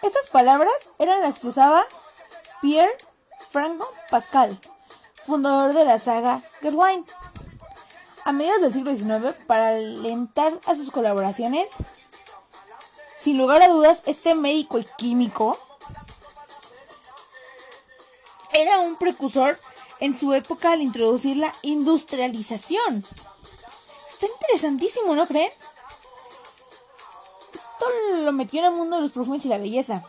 Estas 0.01 0.29
palabras 0.29 0.73
eran 0.99 1.21
las 1.21 1.41
que 1.41 1.49
usaba 1.49 1.85
Pierre 2.63 2.97
Franco 3.55 3.89
Pascal, 4.11 4.59
fundador 5.15 5.75
de 5.75 5.85
la 5.85 6.01
saga 6.01 6.43
Wine. 6.61 7.05
A 8.25 8.33
mediados 8.33 8.63
del 8.63 8.73
siglo 8.73 8.97
XIX, 8.97 9.37
para 9.47 9.69
alentar 9.69 10.53
a 10.67 10.75
sus 10.75 10.91
colaboraciones, 10.91 11.75
sin 13.17 13.39
lugar 13.39 13.63
a 13.63 13.69
dudas, 13.69 14.03
este 14.07 14.35
médico 14.35 14.81
y 14.81 14.87
químico 14.99 15.57
era 18.53 18.81
un 18.81 18.97
precursor 18.97 19.57
en 20.01 20.19
su 20.19 20.35
época 20.35 20.73
al 20.73 20.83
introducir 20.83 21.37
la 21.37 21.55
industrialización. 21.63 23.05
Está 24.15 24.27
interesantísimo, 24.27 25.15
¿no 25.15 25.29
creen? 25.29 25.53
Esto 27.55 27.87
lo 28.25 28.33
metió 28.33 28.59
en 28.59 28.67
el 28.67 28.73
mundo 28.73 28.97
de 28.97 29.03
los 29.03 29.13
perfumes 29.13 29.45
y 29.45 29.49
la 29.49 29.59
belleza. 29.59 30.03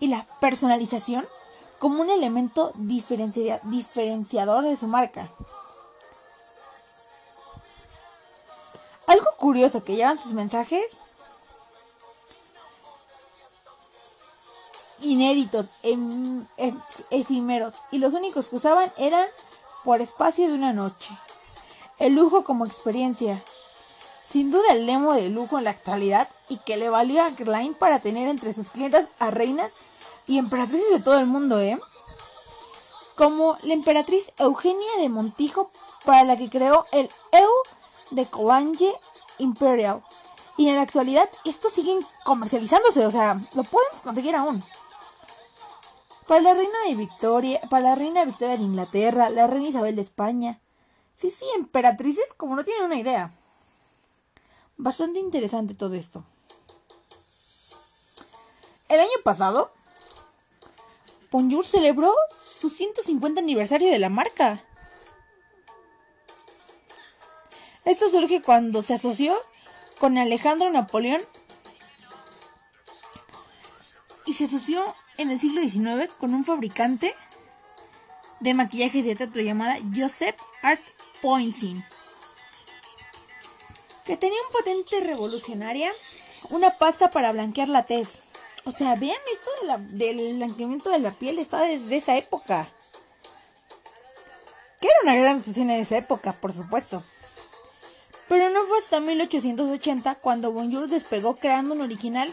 Y 0.00 0.08
la 0.08 0.26
personalización 0.40 1.24
como 1.84 2.00
un 2.00 2.08
elemento 2.08 2.72
diferenciador 2.76 4.64
de 4.64 4.74
su 4.74 4.86
marca. 4.86 5.28
Algo 9.06 9.30
curioso 9.36 9.84
que 9.84 9.94
llevan 9.94 10.18
sus 10.18 10.32
mensajes 10.32 10.96
inéditos, 15.02 15.66
em, 15.82 16.46
efímeros, 17.10 17.82
y 17.90 17.98
los 17.98 18.14
únicos 18.14 18.48
que 18.48 18.56
usaban 18.56 18.90
eran 18.96 19.26
por 19.84 20.00
espacio 20.00 20.46
de 20.46 20.54
una 20.54 20.72
noche. 20.72 21.10
El 21.98 22.14
lujo 22.14 22.44
como 22.44 22.64
experiencia. 22.64 23.44
Sin 24.24 24.50
duda 24.50 24.72
el 24.72 24.86
lemo 24.86 25.12
de 25.12 25.28
lujo 25.28 25.58
en 25.58 25.64
la 25.64 25.70
actualidad 25.72 26.30
y 26.48 26.56
que 26.56 26.78
le 26.78 26.88
valió 26.88 27.22
a 27.22 27.32
Klein 27.32 27.74
para 27.74 28.00
tener 28.00 28.26
entre 28.26 28.54
sus 28.54 28.70
clientes 28.70 29.06
a 29.18 29.30
reinas 29.30 29.72
y 30.26 30.38
emperatrices 30.38 30.90
de 30.90 31.00
todo 31.00 31.18
el 31.18 31.26
mundo, 31.26 31.60
¿eh? 31.60 31.78
Como 33.16 33.56
la 33.62 33.74
emperatriz 33.74 34.32
Eugenia 34.38 34.96
de 34.98 35.08
Montijo, 35.08 35.70
para 36.04 36.24
la 36.24 36.36
que 36.36 36.50
creó 36.50 36.86
el 36.92 37.08
EU 37.32 37.50
de 38.10 38.26
Colange 38.26 38.92
Imperial. 39.38 40.02
Y 40.56 40.68
en 40.68 40.76
la 40.76 40.82
actualidad 40.82 41.28
estos 41.44 41.72
siguen 41.72 42.04
comercializándose, 42.24 43.06
o 43.06 43.10
sea, 43.10 43.34
lo 43.54 43.64
podemos 43.64 44.02
conseguir 44.02 44.36
aún. 44.36 44.62
Para 46.26 46.40
la 46.40 46.54
reina 46.54 46.78
de 46.88 46.94
Victoria, 46.94 47.60
para 47.68 47.90
la 47.90 47.94
reina 47.94 48.24
Victoria 48.24 48.56
de 48.56 48.62
Inglaterra, 48.62 49.30
la 49.30 49.46
reina 49.46 49.68
Isabel 49.68 49.96
de 49.96 50.02
España. 50.02 50.60
Sí, 51.16 51.30
sí, 51.30 51.44
emperatrices 51.56 52.32
como 52.36 52.56
no 52.56 52.64
tienen 52.64 52.84
una 52.84 52.96
idea. 52.96 53.32
Bastante 54.76 55.18
interesante 55.18 55.74
todo 55.74 55.94
esto. 55.94 56.24
El 58.88 59.00
año 59.00 59.22
pasado, 59.22 59.70
Bonjour 61.34 61.66
celebró 61.66 62.14
su 62.60 62.70
150 62.70 63.40
aniversario 63.40 63.90
de 63.90 63.98
la 63.98 64.08
marca. 64.08 64.62
Esto 67.84 68.08
surge 68.08 68.40
cuando 68.40 68.84
se 68.84 68.94
asoció 68.94 69.36
con 69.98 70.16
Alejandro 70.16 70.70
Napoleón 70.70 71.20
y 74.26 74.34
se 74.34 74.44
asoció 74.44 74.84
en 75.18 75.32
el 75.32 75.40
siglo 75.40 75.60
XIX 75.60 76.14
con 76.20 76.34
un 76.34 76.44
fabricante 76.44 77.16
de 78.38 78.54
maquillajes 78.54 79.04
de 79.04 79.16
teatro 79.16 79.42
llamada 79.42 79.76
Joseph 79.92 80.36
Art 80.62 80.82
Poinsing, 81.20 81.84
que 84.04 84.16
tenía 84.16 84.38
un 84.40 84.52
potente 84.52 85.00
revolucionaria, 85.00 85.90
una 86.50 86.70
pasta 86.70 87.10
para 87.10 87.32
blanquear 87.32 87.70
la 87.70 87.82
tez. 87.86 88.20
O 88.66 88.72
sea, 88.72 88.94
vean 88.94 89.18
esto 89.30 89.50
del 89.90 90.36
blanqueamiento 90.36 90.90
de 90.90 90.98
la 90.98 91.10
piel, 91.10 91.38
está 91.38 91.62
desde 91.62 91.96
esa 91.96 92.16
época. 92.16 92.66
Que 94.80 94.88
era 94.88 94.96
una 95.02 95.14
gran 95.16 95.42
fusión 95.42 95.70
en 95.70 95.80
esa 95.80 95.98
época, 95.98 96.32
por 96.32 96.52
supuesto. 96.52 97.02
Pero 98.26 98.48
no 98.50 98.64
fue 98.64 98.78
hasta 98.78 99.00
1880 99.00 100.14
cuando 100.16 100.50
Bonjour 100.50 100.88
despegó 100.88 101.36
creando 101.36 101.74
un 101.74 101.82
original 101.82 102.32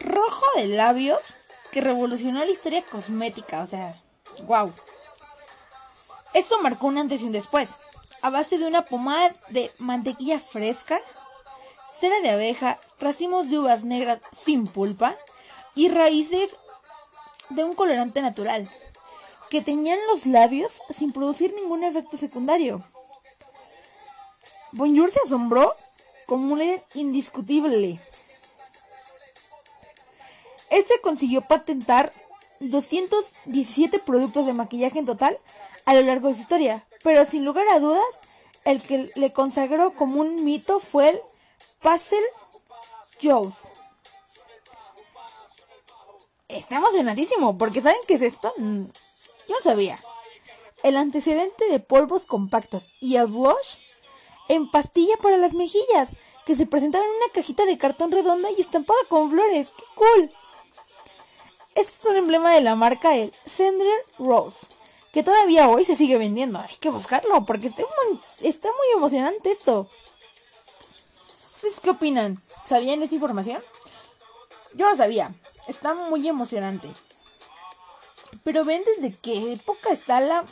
rojo 0.00 0.44
de 0.56 0.66
labios 0.66 1.22
que 1.72 1.80
revolucionó 1.80 2.40
la 2.40 2.50
historia 2.50 2.82
cosmética, 2.82 3.62
o 3.62 3.66
sea, 3.66 4.02
wow. 4.46 4.70
Esto 6.34 6.60
marcó 6.60 6.86
un 6.86 6.98
antes 6.98 7.22
y 7.22 7.24
un 7.24 7.32
después. 7.32 7.70
A 8.20 8.28
base 8.28 8.58
de 8.58 8.66
una 8.66 8.84
pomada 8.84 9.34
de 9.48 9.72
mantequilla 9.78 10.38
fresca, 10.38 11.00
cera 11.98 12.20
de 12.20 12.30
abeja, 12.30 12.78
racimos 13.00 13.48
de 13.48 13.58
uvas 13.58 13.84
negras 13.84 14.20
sin 14.32 14.66
pulpa 14.66 15.16
y 15.76 15.88
raíces 15.88 16.50
de 17.50 17.62
un 17.62 17.74
colorante 17.74 18.20
natural, 18.20 18.68
que 19.50 19.62
teñían 19.62 20.00
los 20.08 20.26
labios 20.26 20.82
sin 20.90 21.12
producir 21.12 21.54
ningún 21.54 21.84
efecto 21.84 22.16
secundario. 22.16 22.82
Bonjour 24.72 25.12
se 25.12 25.20
asombró 25.24 25.72
como 26.26 26.54
un 26.54 26.58
líder 26.58 26.82
indiscutible 26.94 28.00
este 30.70 31.00
consiguió 31.00 31.42
patentar 31.42 32.12
217 32.60 33.98
productos 34.00 34.46
de 34.46 34.52
maquillaje 34.52 34.98
en 34.98 35.06
total 35.06 35.38
a 35.84 35.94
lo 35.94 36.02
largo 36.02 36.28
de 36.28 36.34
su 36.34 36.40
historia, 36.40 36.84
pero 37.02 37.24
sin 37.24 37.44
lugar 37.44 37.64
a 37.72 37.78
dudas, 37.78 38.04
el 38.64 38.82
que 38.82 39.10
le 39.14 39.32
consagró 39.32 39.94
como 39.94 40.20
un 40.20 40.44
mito 40.44 40.80
fue 40.80 41.10
el 41.10 41.20
Pastel 41.80 42.22
Joe. 43.22 43.52
Está 46.56 46.76
emocionadísimo, 46.76 47.58
porque 47.58 47.82
¿saben 47.82 48.00
qué 48.08 48.14
es 48.14 48.22
esto? 48.22 48.52
Mm, 48.56 48.84
yo 49.48 49.54
no 49.54 49.60
sabía. 49.62 49.98
El 50.82 50.96
antecedente 50.96 51.68
de 51.68 51.80
polvos 51.80 52.24
compactos 52.24 52.88
y 53.00 53.16
el 53.16 53.26
blush 53.26 53.76
en 54.48 54.70
pastilla 54.70 55.16
para 55.18 55.36
las 55.36 55.54
mejillas, 55.54 56.12
que 56.46 56.56
se 56.56 56.66
presentaba 56.66 57.04
en 57.04 57.10
una 57.10 57.32
cajita 57.32 57.66
de 57.66 57.76
cartón 57.76 58.12
redonda 58.12 58.50
y 58.50 58.60
estampada 58.60 58.98
con 59.08 59.30
flores. 59.30 59.68
¡Qué 59.76 59.84
cool! 59.94 60.30
Este 61.74 61.92
es 61.92 62.04
un 62.06 62.16
emblema 62.16 62.52
de 62.52 62.62
la 62.62 62.74
marca 62.74 63.16
el 63.16 63.34
Sender 63.44 63.86
Rose, 64.18 64.66
que 65.12 65.22
todavía 65.22 65.68
hoy 65.68 65.84
se 65.84 65.96
sigue 65.96 66.16
vendiendo. 66.16 66.58
Hay 66.58 66.76
que 66.80 66.88
buscarlo 66.88 67.44
porque 67.44 67.66
está 67.66 67.82
muy, 67.82 68.20
está 68.42 68.68
muy 68.68 68.96
emocionante 68.96 69.50
esto. 69.50 69.88
¿Ustedes 71.54 71.80
qué 71.80 71.90
opinan? 71.90 72.42
¿Sabían 72.66 73.02
esa 73.02 73.14
información? 73.14 73.62
Yo 74.74 74.88
lo 74.88 74.96
sabía. 74.96 75.34
Está 75.66 75.94
muy 75.94 76.28
emocionante. 76.28 76.88
Pero 78.44 78.64
ven 78.64 78.82
desde 78.84 79.16
qué 79.16 79.52
época 79.52 79.90
está 79.90 80.20
la 80.20 80.44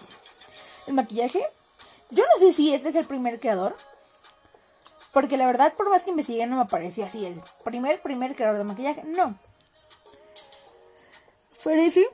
el 0.86 0.94
maquillaje. 0.94 1.44
Yo 2.10 2.24
no 2.32 2.38
sé 2.38 2.52
si 2.52 2.74
este 2.74 2.88
es 2.90 2.96
el 2.96 3.06
primer 3.06 3.40
creador. 3.40 3.76
Porque 5.12 5.36
la 5.36 5.46
verdad, 5.46 5.72
por 5.74 5.88
más 5.90 6.02
que 6.02 6.10
investigué, 6.10 6.46
no 6.46 6.56
me 6.56 6.66
parecía 6.66 7.06
así. 7.06 7.24
El 7.24 7.40
primer, 7.64 8.00
primer 8.02 8.34
creador 8.34 8.58
de 8.58 8.64
maquillaje. 8.64 9.04
No. 9.04 9.38
Parece. 11.62 12.06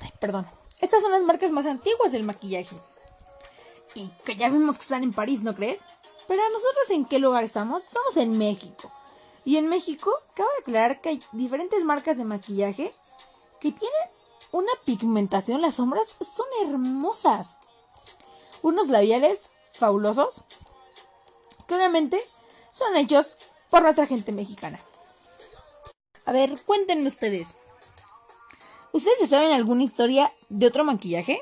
Ay, 0.00 0.12
perdón. 0.18 0.46
Estas 0.80 1.02
son 1.02 1.12
las 1.12 1.22
marcas 1.22 1.50
más 1.50 1.66
antiguas 1.66 2.12
del 2.12 2.24
maquillaje. 2.24 2.76
Y 3.94 4.10
que 4.24 4.36
ya 4.36 4.48
vimos 4.48 4.76
que 4.76 4.82
están 4.82 5.02
en 5.02 5.12
París, 5.12 5.42
¿no 5.42 5.54
crees? 5.54 5.80
Pero 6.26 6.42
nosotros 6.50 6.90
en 6.90 7.04
qué 7.04 7.18
lugar 7.18 7.44
estamos? 7.44 7.82
Estamos 7.84 8.16
en 8.16 8.36
México. 8.36 8.90
Y 9.46 9.58
en 9.58 9.68
México, 9.68 10.12
cabe 10.34 10.48
aclarar 10.60 11.00
que 11.00 11.10
hay 11.10 11.22
diferentes 11.30 11.84
marcas 11.84 12.18
de 12.18 12.24
maquillaje 12.24 12.92
que 13.60 13.70
tienen 13.70 14.10
una 14.50 14.72
pigmentación. 14.84 15.62
Las 15.62 15.76
sombras 15.76 16.08
son 16.08 16.46
hermosas. 16.68 17.56
Unos 18.62 18.88
labiales 18.88 19.48
fabulosos. 19.72 20.42
Obviamente 21.68 22.20
son 22.72 22.96
hechos 22.96 23.28
por 23.70 23.82
nuestra 23.82 24.06
gente 24.06 24.32
mexicana. 24.32 24.80
A 26.24 26.32
ver, 26.32 26.58
cuéntenme 26.66 27.06
ustedes. 27.06 27.54
¿Ustedes 28.90 29.30
saben 29.30 29.52
alguna 29.52 29.84
historia 29.84 30.32
de 30.48 30.66
otro 30.66 30.82
maquillaje? 30.82 31.40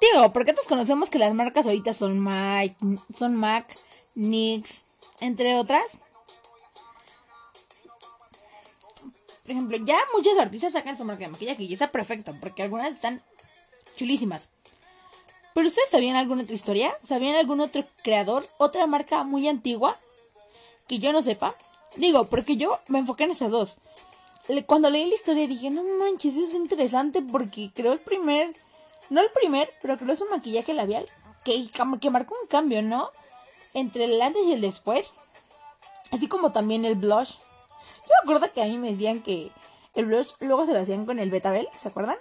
Digo, 0.00 0.32
porque 0.32 0.54
todos 0.54 0.68
conocemos 0.68 1.10
que 1.10 1.18
las 1.18 1.34
marcas 1.34 1.66
ahorita 1.66 1.92
son 1.92 2.18
Mike, 2.18 2.76
son 3.18 3.36
Mac, 3.36 3.78
NYX, 4.14 4.84
entre 5.20 5.58
otras. 5.58 5.98
Por 9.46 9.52
ejemplo, 9.52 9.78
ya 9.80 9.96
muchos 10.12 10.36
artistas 10.38 10.72
sacan 10.72 10.98
su 10.98 11.04
marca 11.04 11.24
de 11.24 11.30
maquillaje 11.30 11.62
y 11.62 11.72
está 11.72 11.92
perfecto, 11.92 12.34
porque 12.40 12.64
algunas 12.64 12.90
están 12.90 13.22
chulísimas. 13.94 14.48
Pero 15.54 15.68
ustedes 15.68 15.88
sabían 15.88 16.16
alguna 16.16 16.42
otra 16.42 16.56
historia? 16.56 16.92
¿Sabían 17.04 17.36
algún 17.36 17.60
otro 17.60 17.84
creador? 18.02 18.44
¿Otra 18.58 18.88
marca 18.88 19.22
muy 19.22 19.46
antigua? 19.46 19.96
Que 20.88 20.98
yo 20.98 21.12
no 21.12 21.22
sepa. 21.22 21.54
Digo, 21.94 22.24
porque 22.24 22.56
yo 22.56 22.76
me 22.88 22.98
enfoqué 22.98 23.22
en 23.22 23.30
esas 23.30 23.52
dos. 23.52 23.76
Cuando 24.66 24.90
leí 24.90 25.06
la 25.08 25.14
historia 25.14 25.46
dije, 25.46 25.70
no 25.70 25.84
manches, 26.00 26.34
eso 26.34 26.48
es 26.48 26.54
interesante 26.54 27.22
porque 27.22 27.70
creo 27.72 27.92
el 27.92 28.00
primer, 28.00 28.52
no 29.10 29.20
el 29.20 29.30
primer, 29.30 29.72
pero 29.80 29.96
creo 29.96 30.12
es 30.12 30.20
un 30.20 30.30
maquillaje 30.30 30.74
labial 30.74 31.06
que, 31.44 31.70
que 32.00 32.10
marcó 32.10 32.34
un 32.42 32.48
cambio, 32.48 32.82
¿no? 32.82 33.10
Entre 33.74 34.04
el 34.06 34.20
antes 34.20 34.42
y 34.44 34.54
el 34.54 34.60
después. 34.60 35.14
Así 36.10 36.26
como 36.26 36.50
también 36.50 36.84
el 36.84 36.96
blush. 36.96 37.36
Yo 38.06 38.12
me 38.22 38.22
acuerdo 38.22 38.52
que 38.52 38.62
a 38.62 38.66
mí 38.66 38.78
me 38.78 38.92
decían 38.92 39.20
que 39.20 39.50
el 39.94 40.06
blush 40.06 40.32
luego 40.40 40.66
se 40.66 40.72
lo 40.72 40.80
hacían 40.80 41.06
con 41.06 41.18
el 41.18 41.30
betabel, 41.30 41.68
¿se 41.78 41.88
acuerdan? 41.88 42.16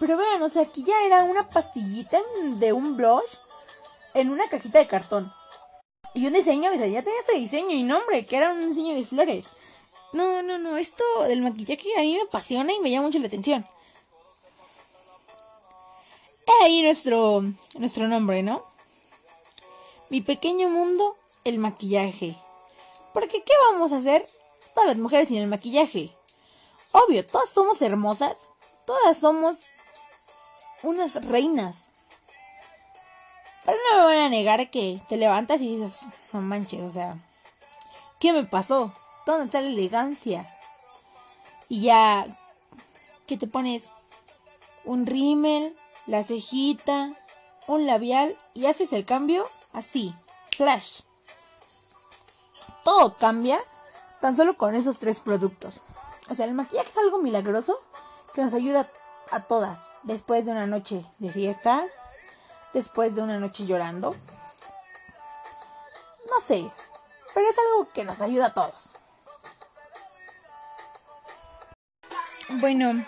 Pero 0.00 0.16
vean, 0.16 0.42
o 0.42 0.48
sea, 0.48 0.62
aquí 0.62 0.84
ya 0.84 0.94
era 1.04 1.22
una 1.22 1.48
pastillita 1.48 2.20
de 2.54 2.72
un 2.72 2.96
blush 2.96 3.36
en 4.14 4.30
una 4.30 4.48
cajita 4.48 4.78
de 4.78 4.86
cartón. 4.86 5.32
Y 6.14 6.26
un 6.26 6.32
diseño, 6.32 6.70
o 6.70 6.76
sea, 6.76 6.86
ya 6.86 7.02
tenía 7.02 7.20
este 7.20 7.34
diseño 7.34 7.72
y 7.72 7.82
nombre, 7.82 8.26
que 8.26 8.36
era 8.36 8.52
un 8.52 8.68
diseño 8.68 8.94
de 8.94 9.04
flores. 9.04 9.44
No, 10.12 10.42
no, 10.42 10.58
no, 10.58 10.76
esto 10.76 11.04
del 11.28 11.42
maquillaje 11.42 11.88
a 11.96 12.00
mí 12.00 12.14
me 12.14 12.22
apasiona 12.22 12.72
y 12.72 12.80
me 12.80 12.90
llama 12.90 13.08
mucho 13.08 13.18
la 13.18 13.26
atención. 13.26 13.66
Es 16.46 16.54
ahí 16.62 16.82
nuestro, 16.82 17.42
nuestro 17.78 18.08
nombre, 18.08 18.42
¿no? 18.42 18.62
Mi 20.08 20.20
pequeño 20.20 20.68
mundo, 20.68 21.16
el 21.44 21.58
maquillaje. 21.58 22.36
Porque 23.16 23.42
¿qué 23.42 23.52
vamos 23.70 23.92
a 23.92 23.96
hacer 23.96 24.28
todas 24.74 24.88
las 24.88 24.98
mujeres 24.98 25.28
sin 25.28 25.38
el 25.38 25.46
maquillaje? 25.46 26.14
Obvio, 26.92 27.26
todas 27.26 27.48
somos 27.48 27.80
hermosas, 27.80 28.36
todas 28.84 29.16
somos 29.16 29.62
unas 30.82 31.14
reinas. 31.24 31.86
Pero 33.64 33.78
no 33.90 33.96
me 33.96 34.04
van 34.04 34.18
a 34.18 34.28
negar 34.28 34.70
que 34.70 35.00
te 35.08 35.16
levantas 35.16 35.62
y 35.62 35.76
dices, 35.76 36.00
no 36.34 36.42
manches, 36.42 36.82
o 36.82 36.90
sea, 36.90 37.16
¿qué 38.20 38.34
me 38.34 38.44
pasó? 38.44 38.92
¿Dónde 39.24 39.46
está 39.46 39.62
la 39.62 39.68
elegancia? 39.68 40.54
Y 41.70 41.84
ya 41.84 42.26
que 43.26 43.38
te 43.38 43.46
pones 43.46 43.84
un 44.84 45.06
rímel, 45.06 45.74
la 46.06 46.22
cejita, 46.22 47.14
un 47.66 47.86
labial 47.86 48.36
y 48.52 48.66
haces 48.66 48.92
el 48.92 49.06
cambio 49.06 49.48
así, 49.72 50.14
flash 50.50 51.00
todo 52.86 53.16
cambia 53.16 53.58
tan 54.20 54.36
solo 54.36 54.56
con 54.56 54.76
esos 54.76 55.00
tres 55.00 55.18
productos. 55.18 55.80
O 56.30 56.36
sea, 56.36 56.46
el 56.46 56.54
maquillaje 56.54 56.88
es 56.88 56.98
algo 56.98 57.18
milagroso 57.18 57.80
que 58.32 58.42
nos 58.42 58.54
ayuda 58.54 58.88
a 59.32 59.40
todas 59.40 59.80
después 60.04 60.46
de 60.46 60.52
una 60.52 60.68
noche 60.68 61.04
de 61.18 61.32
fiesta, 61.32 61.84
después 62.74 63.16
de 63.16 63.22
una 63.22 63.38
noche 63.38 63.66
llorando. 63.66 64.14
No 66.30 66.40
sé, 66.40 66.70
pero 67.34 67.48
es 67.48 67.56
algo 67.58 67.88
que 67.92 68.04
nos 68.04 68.20
ayuda 68.20 68.46
a 68.46 68.54
todos. 68.54 68.90
Bueno, 72.60 73.04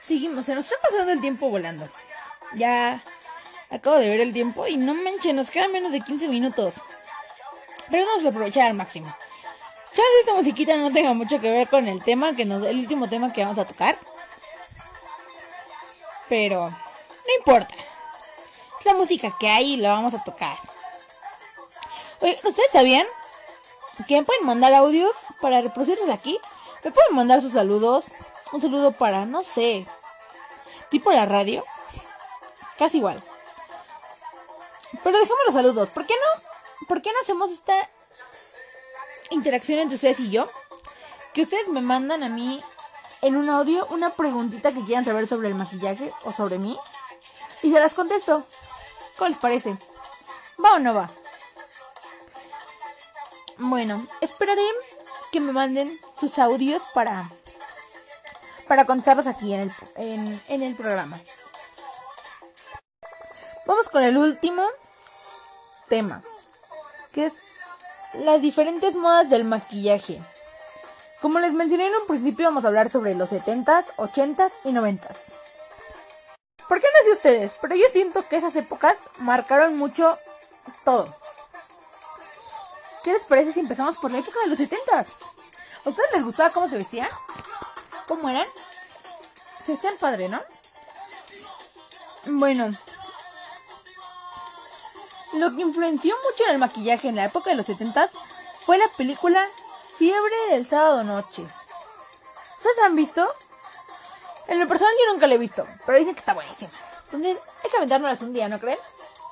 seguimos, 0.00 0.46
se 0.46 0.54
nos 0.54 0.66
está 0.66 0.80
pasando 0.80 1.10
el 1.10 1.20
tiempo 1.20 1.50
volando. 1.50 1.88
Ya 2.54 3.02
acabo 3.68 3.96
de 3.96 4.10
ver 4.10 4.20
el 4.20 4.32
tiempo 4.32 4.68
y 4.68 4.76
no 4.76 4.94
manches, 4.94 5.34
nos 5.34 5.50
quedan 5.50 5.72
menos 5.72 5.90
de 5.90 6.02
15 6.02 6.28
minutos. 6.28 6.76
Pero 7.90 8.06
vamos 8.06 8.24
a 8.24 8.28
aprovechar 8.28 8.68
al 8.68 8.74
máximo. 8.74 9.14
Ya 9.94 10.04
esta 10.20 10.34
musiquita 10.34 10.76
no 10.76 10.92
tenga 10.92 11.12
mucho 11.14 11.40
que 11.40 11.50
ver 11.50 11.68
con 11.68 11.88
el 11.88 12.02
tema, 12.02 12.34
que 12.34 12.44
nos, 12.44 12.64
el 12.64 12.78
último 12.78 13.08
tema 13.08 13.32
que 13.32 13.42
vamos 13.42 13.58
a 13.58 13.66
tocar. 13.66 13.98
Pero 16.28 16.70
no 16.70 17.34
importa. 17.38 17.74
Es 18.78 18.86
la 18.86 18.94
música 18.94 19.36
que 19.38 19.48
hay 19.48 19.74
y 19.74 19.76
la 19.76 19.90
vamos 19.90 20.14
a 20.14 20.22
tocar. 20.22 20.56
Oye, 22.20 22.38
¿ustedes 22.44 22.70
sabían 22.72 23.06
que 24.06 24.16
me 24.16 24.22
pueden 24.22 24.46
mandar 24.46 24.72
audios 24.74 25.12
para 25.40 25.60
reproducirlos 25.60 26.08
aquí? 26.08 26.38
Me 26.84 26.92
pueden 26.92 27.16
mandar 27.16 27.42
sus 27.42 27.52
saludos. 27.52 28.04
Un 28.52 28.60
saludo 28.60 28.92
para, 28.92 29.26
no 29.26 29.42
sé, 29.42 29.86
tipo 30.90 31.12
la 31.12 31.26
radio. 31.26 31.64
Casi 32.78 32.98
igual. 32.98 33.22
Pero 35.02 35.18
dejemos 35.18 35.40
los 35.46 35.54
saludos. 35.54 35.88
¿Por 35.90 36.06
qué 36.06 36.14
no? 36.14 36.29
¿Por 36.90 37.02
qué 37.02 37.12
no 37.12 37.20
hacemos 37.22 37.52
esta 37.52 37.88
interacción 39.30 39.78
entre 39.78 39.94
ustedes 39.94 40.18
y 40.18 40.28
yo? 40.28 40.50
Que 41.32 41.42
ustedes 41.42 41.68
me 41.68 41.82
mandan 41.82 42.24
a 42.24 42.28
mí 42.28 42.60
en 43.22 43.36
un 43.36 43.48
audio 43.48 43.86
una 43.90 44.16
preguntita 44.16 44.72
que 44.72 44.84
quieran 44.84 45.04
saber 45.04 45.28
sobre 45.28 45.46
el 45.46 45.54
maquillaje 45.54 46.12
o 46.24 46.32
sobre 46.32 46.58
mí. 46.58 46.76
Y 47.62 47.72
se 47.72 47.78
las 47.78 47.94
contesto. 47.94 48.44
¿Cómo 49.16 49.28
les 49.28 49.38
parece? 49.38 49.78
¿Va 50.62 50.72
o 50.74 50.78
no 50.80 50.92
va? 50.92 51.08
Bueno, 53.58 54.04
esperaré 54.20 54.66
que 55.30 55.38
me 55.38 55.52
manden 55.52 55.96
sus 56.18 56.40
audios 56.40 56.82
para, 56.92 57.30
para 58.66 58.84
contestarlos 58.84 59.28
aquí 59.28 59.54
en 59.54 59.72
el, 59.94 60.42
en 60.48 60.62
el 60.64 60.74
programa. 60.74 61.20
Vamos 63.64 63.88
con 63.90 64.02
el 64.02 64.16
último 64.18 64.64
tema 65.88 66.20
que 67.12 67.26
es 67.26 67.34
las 68.14 68.40
diferentes 68.40 68.94
modas 68.94 69.30
del 69.30 69.44
maquillaje. 69.44 70.20
Como 71.20 71.38
les 71.38 71.52
mencioné 71.52 71.86
en 71.86 71.94
un 71.94 72.06
principio, 72.06 72.46
vamos 72.46 72.64
a 72.64 72.68
hablar 72.68 72.88
sobre 72.88 73.14
los 73.14 73.30
70s, 73.30 73.94
80s 73.96 74.52
y 74.64 74.70
90s. 74.70 75.16
¿Por 76.68 76.80
qué 76.80 76.86
no 76.86 77.04
sé 77.04 77.12
ustedes? 77.12 77.54
Pero 77.60 77.74
yo 77.74 77.84
siento 77.90 78.26
que 78.28 78.36
esas 78.36 78.56
épocas 78.56 79.10
marcaron 79.18 79.76
mucho 79.76 80.16
todo. 80.84 81.14
¿Qué 83.02 83.12
les 83.12 83.24
parece 83.24 83.52
si 83.52 83.60
empezamos 83.60 83.98
por 83.98 84.10
la 84.10 84.18
época 84.18 84.38
de 84.40 84.48
los 84.48 84.58
70s? 84.58 85.12
¿A 85.84 85.88
ustedes 85.88 86.12
les 86.12 86.24
gustaba 86.24 86.50
cómo 86.50 86.68
se 86.68 86.76
vestían? 86.76 87.08
¿Cómo 88.06 88.28
eran? 88.28 88.46
Se 89.64 89.72
vestían 89.72 89.96
padre, 89.98 90.28
¿no? 90.28 90.40
Bueno, 92.26 92.70
lo 95.34 95.54
que 95.54 95.62
influenció 95.62 96.14
mucho 96.28 96.44
en 96.44 96.52
el 96.52 96.58
maquillaje 96.58 97.08
en 97.08 97.16
la 97.16 97.24
época 97.24 97.50
de 97.50 97.56
los 97.56 97.66
70 97.66 98.08
fue 98.64 98.78
la 98.78 98.88
película 98.96 99.46
Fiebre 99.98 100.36
del 100.50 100.66
sábado 100.66 101.04
noche. 101.04 101.42
¿Ustedes 101.42 102.78
han 102.84 102.96
visto? 102.96 103.26
En 104.46 104.58
lo 104.58 104.66
personal 104.66 104.92
yo 104.98 105.12
nunca 105.12 105.26
la 105.26 105.34
he 105.34 105.38
visto, 105.38 105.64
pero 105.84 105.98
dicen 105.98 106.14
que 106.14 106.20
está 106.20 106.34
buenísima. 106.34 106.72
Entonces 107.04 107.38
hay 107.62 107.70
que 107.70 107.76
aventárnoslas 107.76 108.22
un 108.22 108.32
día, 108.32 108.48
¿no 108.48 108.58
creen? 108.58 108.78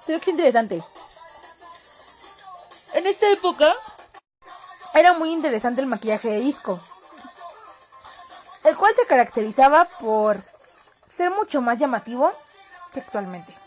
Creo 0.07 0.19
que 0.19 0.23
es 0.23 0.29
interesante. 0.29 0.83
en 2.95 3.07
esta 3.07 3.31
época 3.31 3.75
era 4.95 5.15
muy 5.15 5.33
interesante 5.33 5.81
el 5.81 5.87
maquillaje 5.87 6.29
de 6.29 6.41
disco, 6.41 6.81
el 8.65 8.77
cual 8.77 8.95
se 8.95 9.07
caracterizaba 9.07 9.87
por 10.01 10.43
ser 11.13 11.31
mucho 11.31 11.61
más 11.61 11.79
llamativo 11.79 12.33
que 12.93 13.01
actualmente. 13.01 13.58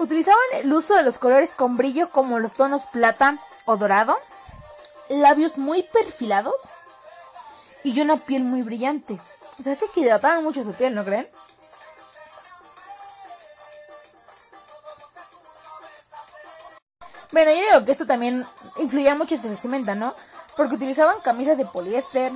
Utilizaban 0.00 0.40
el 0.54 0.72
uso 0.72 0.94
de 0.94 1.02
los 1.02 1.18
colores 1.18 1.54
con 1.54 1.76
brillo 1.76 2.08
como 2.08 2.38
los 2.38 2.54
tonos 2.54 2.86
plata 2.86 3.36
o 3.66 3.76
dorado, 3.76 4.16
labios 5.10 5.58
muy 5.58 5.82
perfilados 5.82 6.54
y 7.84 8.00
una 8.00 8.16
piel 8.16 8.42
muy 8.42 8.62
brillante. 8.62 9.20
O 9.58 9.62
sea, 9.62 9.74
sí 9.74 9.84
que 9.94 10.00
hidrataban 10.00 10.42
mucho 10.42 10.64
su 10.64 10.72
piel, 10.72 10.94
¿no 10.94 11.04
creen? 11.04 11.28
Bueno, 17.30 17.50
yo 17.50 17.60
digo 17.60 17.84
que 17.84 17.92
esto 17.92 18.06
también 18.06 18.46
influía 18.78 19.14
mucho 19.14 19.34
en 19.34 19.42
su 19.42 19.50
vestimenta, 19.50 19.94
¿no? 19.94 20.14
Porque 20.56 20.76
utilizaban 20.76 21.20
camisas 21.20 21.58
de 21.58 21.66
poliéster. 21.66 22.32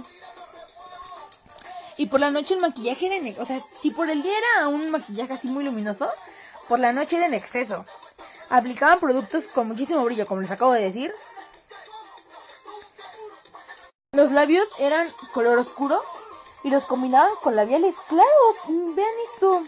Y 1.96 2.06
por 2.06 2.20
la 2.20 2.30
noche 2.30 2.52
el 2.52 2.60
maquillaje 2.60 3.06
era. 3.06 3.42
O 3.42 3.46
sea, 3.46 3.58
si 3.80 3.90
por 3.90 4.10
el 4.10 4.22
día 4.22 4.34
era 4.36 4.68
un 4.68 4.90
maquillaje 4.90 5.32
así 5.32 5.48
muy 5.48 5.64
luminoso, 5.64 6.10
por 6.68 6.78
la 6.78 6.92
noche 6.92 7.16
era 7.16 7.26
en 7.26 7.34
exceso. 7.34 7.84
Aplicaban 8.50 9.00
productos 9.00 9.44
con 9.46 9.68
muchísimo 9.68 10.04
brillo, 10.04 10.26
como 10.26 10.40
les 10.40 10.50
acabo 10.50 10.72
de 10.72 10.82
decir. 10.82 11.14
Los 14.12 14.30
labios 14.30 14.68
eran 14.78 15.10
color 15.32 15.58
oscuro 15.58 16.00
y 16.62 16.70
los 16.70 16.84
combinaban 16.86 17.34
con 17.42 17.56
labiales 17.56 17.96
claros. 18.08 18.56
Vean 18.94 19.14
esto. 19.32 19.60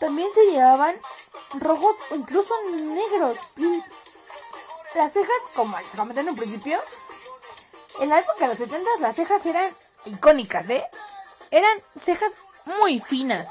También 0.00 0.32
se 0.32 0.50
llevaban 0.50 0.96
rojos 1.54 1.94
o 2.10 2.14
incluso 2.14 2.54
negros. 2.72 3.38
Las 4.94 5.12
cejas, 5.12 5.36
como 5.54 5.78
les 5.78 5.94
comenté 5.94 6.20
en 6.20 6.30
un 6.30 6.36
principio, 6.36 6.80
en 8.00 8.08
la 8.08 8.18
época 8.18 8.40
de 8.40 8.48
los 8.48 8.58
70 8.58 8.88
las 9.00 9.14
cejas 9.14 9.44
eran 9.44 9.70
icónicas, 10.06 10.68
¿eh? 10.70 10.84
Eran 11.50 11.78
cejas 12.02 12.32
muy 12.78 12.98
finas. 12.98 13.46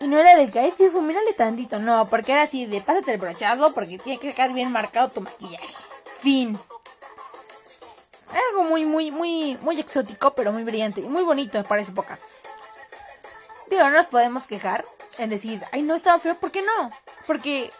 Y 0.00 0.06
no 0.06 0.18
era 0.18 0.36
de 0.36 0.50
que, 0.50 0.60
ay, 0.60 0.72
sí, 0.76 0.88
mírale 1.00 1.32
tantito. 1.32 1.78
No, 1.78 2.06
porque 2.08 2.32
era 2.32 2.42
así 2.42 2.66
de, 2.66 2.80
pásate 2.80 3.12
el 3.12 3.18
brochado 3.18 3.72
porque 3.74 3.98
tiene 3.98 4.20
que 4.20 4.32
quedar 4.32 4.52
bien 4.52 4.70
marcado 4.70 5.10
tu 5.10 5.20
maquillaje. 5.20 5.68
Fin. 6.20 6.58
Algo 8.30 8.64
muy, 8.64 8.84
muy, 8.84 9.10
muy, 9.10 9.58
muy 9.62 9.80
exótico, 9.80 10.34
pero 10.34 10.52
muy 10.52 10.62
brillante. 10.62 11.00
Y 11.00 11.08
muy 11.08 11.22
bonito 11.22 11.62
para 11.64 11.82
esa 11.82 11.92
época. 11.92 12.18
Digo, 13.68 13.82
no 13.82 13.90
nos 13.90 14.06
podemos 14.06 14.46
quejar 14.46 14.84
en 15.18 15.30
decir, 15.30 15.62
ay, 15.72 15.82
no 15.82 15.94
estaba 15.94 16.20
feo. 16.20 16.36
¿Por 16.36 16.52
qué 16.52 16.62
no? 16.62 16.90
Porque 17.26 17.70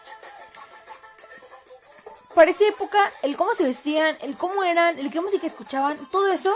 para 2.34 2.50
esa 2.50 2.66
época, 2.66 2.98
el 3.22 3.36
cómo 3.36 3.54
se 3.54 3.64
vestían, 3.64 4.16
el 4.20 4.36
cómo 4.36 4.62
eran, 4.62 4.98
el 4.98 5.10
qué 5.10 5.20
música 5.20 5.46
escuchaban, 5.46 5.96
todo 6.10 6.32
eso 6.32 6.54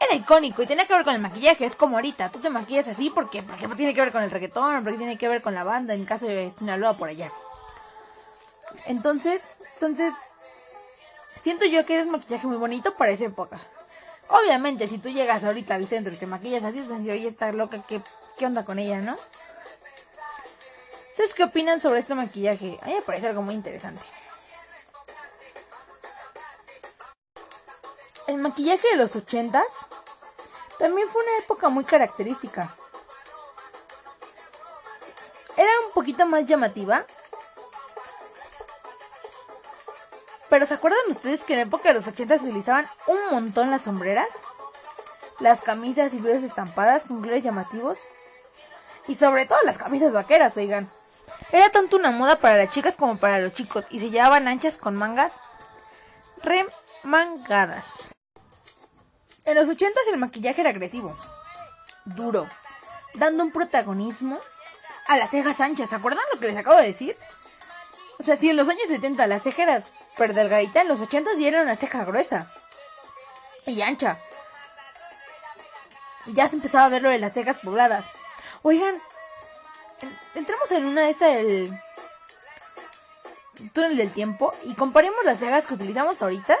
era 0.00 0.14
icónico 0.14 0.62
y 0.62 0.66
tenía 0.66 0.86
que 0.86 0.94
ver 0.94 1.04
con 1.04 1.14
el 1.14 1.20
maquillaje. 1.20 1.66
Es 1.66 1.76
como 1.76 1.96
ahorita, 1.96 2.30
tú 2.30 2.40
te 2.40 2.48
maquillas 2.48 2.88
así 2.88 3.10
porque, 3.10 3.42
porque 3.42 3.68
tiene 3.76 3.94
que 3.94 4.00
ver 4.00 4.12
con 4.12 4.22
el 4.22 4.30
reggaetón, 4.30 4.82
porque 4.82 4.98
tiene 4.98 5.18
que 5.18 5.28
ver 5.28 5.42
con 5.42 5.54
la 5.54 5.62
banda, 5.62 5.94
en 5.94 6.06
caso 6.06 6.26
de 6.26 6.52
Sinaloa 6.58 6.94
por 6.94 7.10
allá. 7.10 7.30
Entonces, 8.86 9.48
entonces, 9.74 10.14
siento 11.42 11.66
yo 11.66 11.84
que 11.84 12.00
es 12.00 12.06
un 12.06 12.12
maquillaje 12.12 12.46
muy 12.46 12.56
bonito 12.56 12.94
para 12.94 13.12
esa 13.12 13.26
época. 13.26 13.60
Obviamente, 14.28 14.88
si 14.88 14.98
tú 14.98 15.10
llegas 15.10 15.44
ahorita 15.44 15.74
al 15.74 15.86
centro 15.86 16.12
y 16.12 16.16
te 16.16 16.26
maquillas 16.26 16.64
así, 16.64 16.78
entonces, 16.78 17.12
oye, 17.12 17.28
está 17.28 17.52
loca, 17.52 17.82
¿qué, 17.86 18.00
¿qué 18.38 18.46
onda 18.46 18.64
con 18.64 18.78
ella, 18.78 19.00
no? 19.00 19.16
¿Ustedes 21.10 21.34
qué 21.34 21.44
opinan 21.44 21.80
sobre 21.80 22.00
este 22.00 22.14
maquillaje? 22.14 22.78
A 22.80 22.86
mí 22.86 22.94
me 22.94 23.02
parece 23.02 23.28
algo 23.28 23.42
muy 23.42 23.54
interesante. 23.54 24.00
El 28.30 28.36
maquillaje 28.36 28.86
de 28.92 28.96
los 28.96 29.16
ochentas 29.16 29.66
también 30.78 31.08
fue 31.08 31.20
una 31.20 31.38
época 31.38 31.68
muy 31.68 31.82
característica. 31.82 32.72
Era 35.56 35.68
un 35.84 35.92
poquito 35.92 36.24
más 36.26 36.46
llamativa. 36.46 37.04
Pero 40.48 40.64
¿se 40.64 40.74
acuerdan 40.74 41.00
ustedes 41.08 41.42
que 41.42 41.54
en 41.54 41.58
la 41.58 41.66
época 41.66 41.88
de 41.88 41.94
los 41.94 42.06
80 42.06 42.38
se 42.38 42.44
utilizaban 42.44 42.86
un 43.08 43.18
montón 43.32 43.72
las 43.72 43.82
sombreras? 43.82 44.28
Las 45.40 45.60
camisas 45.60 46.14
y 46.14 46.18
blusas 46.18 46.44
estampadas 46.44 47.06
con 47.06 47.16
colores 47.18 47.42
llamativos. 47.42 47.98
Y 49.08 49.16
sobre 49.16 49.44
todo 49.46 49.58
las 49.64 49.76
camisas 49.76 50.12
vaqueras, 50.12 50.56
oigan. 50.56 50.88
Era 51.50 51.72
tanto 51.72 51.96
una 51.96 52.12
moda 52.12 52.38
para 52.38 52.58
las 52.58 52.70
chicas 52.70 52.94
como 52.94 53.18
para 53.18 53.40
los 53.40 53.54
chicos 53.54 53.86
y 53.90 53.98
se 53.98 54.10
llevaban 54.10 54.46
anchas 54.46 54.76
con 54.76 54.94
mangas 54.94 55.32
remangadas. 56.44 58.09
En 59.50 59.56
los 59.56 59.68
80 59.68 59.98
el 60.12 60.16
maquillaje 60.16 60.60
era 60.60 60.70
agresivo, 60.70 61.18
duro, 62.04 62.46
dando 63.14 63.42
un 63.42 63.50
protagonismo 63.50 64.38
a 65.08 65.16
las 65.16 65.30
cejas 65.30 65.60
anchas. 65.60 65.90
¿Se 65.90 65.96
acuerdan 65.96 66.22
lo 66.32 66.38
que 66.38 66.46
les 66.46 66.56
acabo 66.56 66.76
de 66.76 66.86
decir? 66.86 67.16
O 68.20 68.22
sea, 68.22 68.36
si 68.36 68.48
en 68.48 68.56
los 68.56 68.68
años 68.68 68.84
70 68.86 69.26
las 69.26 69.42
cejas 69.42 69.58
eran 69.58 69.84
perdelgadita, 70.16 70.82
en 70.82 70.86
los 70.86 71.00
80 71.00 71.32
ya 71.36 71.48
era 71.48 71.62
una 71.62 71.74
ceja 71.74 72.04
gruesa 72.04 72.48
y 73.66 73.82
ancha. 73.82 74.18
Ya 76.26 76.48
se 76.48 76.54
empezaba 76.54 76.84
a 76.84 76.90
ver 76.90 77.02
lo 77.02 77.10
de 77.10 77.18
las 77.18 77.32
cejas 77.32 77.58
pobladas. 77.58 78.04
Oigan, 78.62 78.94
entremos 80.36 80.70
en 80.70 80.86
una 80.86 81.00
de 81.00 81.10
estas 81.10 81.38
del 81.38 81.76
túnel 83.72 83.96
del 83.96 84.12
tiempo 84.12 84.52
y 84.62 84.74
comparemos 84.74 85.24
las 85.24 85.40
cejas 85.40 85.66
que 85.66 85.74
utilizamos 85.74 86.22
ahorita 86.22 86.56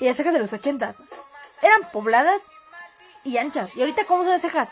y 0.00 0.06
las 0.06 0.16
cejas 0.16 0.32
de 0.32 0.40
los 0.40 0.52
80 0.52 0.92
eran 1.62 1.90
pobladas 1.92 2.42
y 3.24 3.38
anchas. 3.38 3.76
¿Y 3.76 3.80
ahorita 3.80 4.04
cómo 4.04 4.22
son 4.22 4.32
las 4.32 4.42
cejas? 4.42 4.68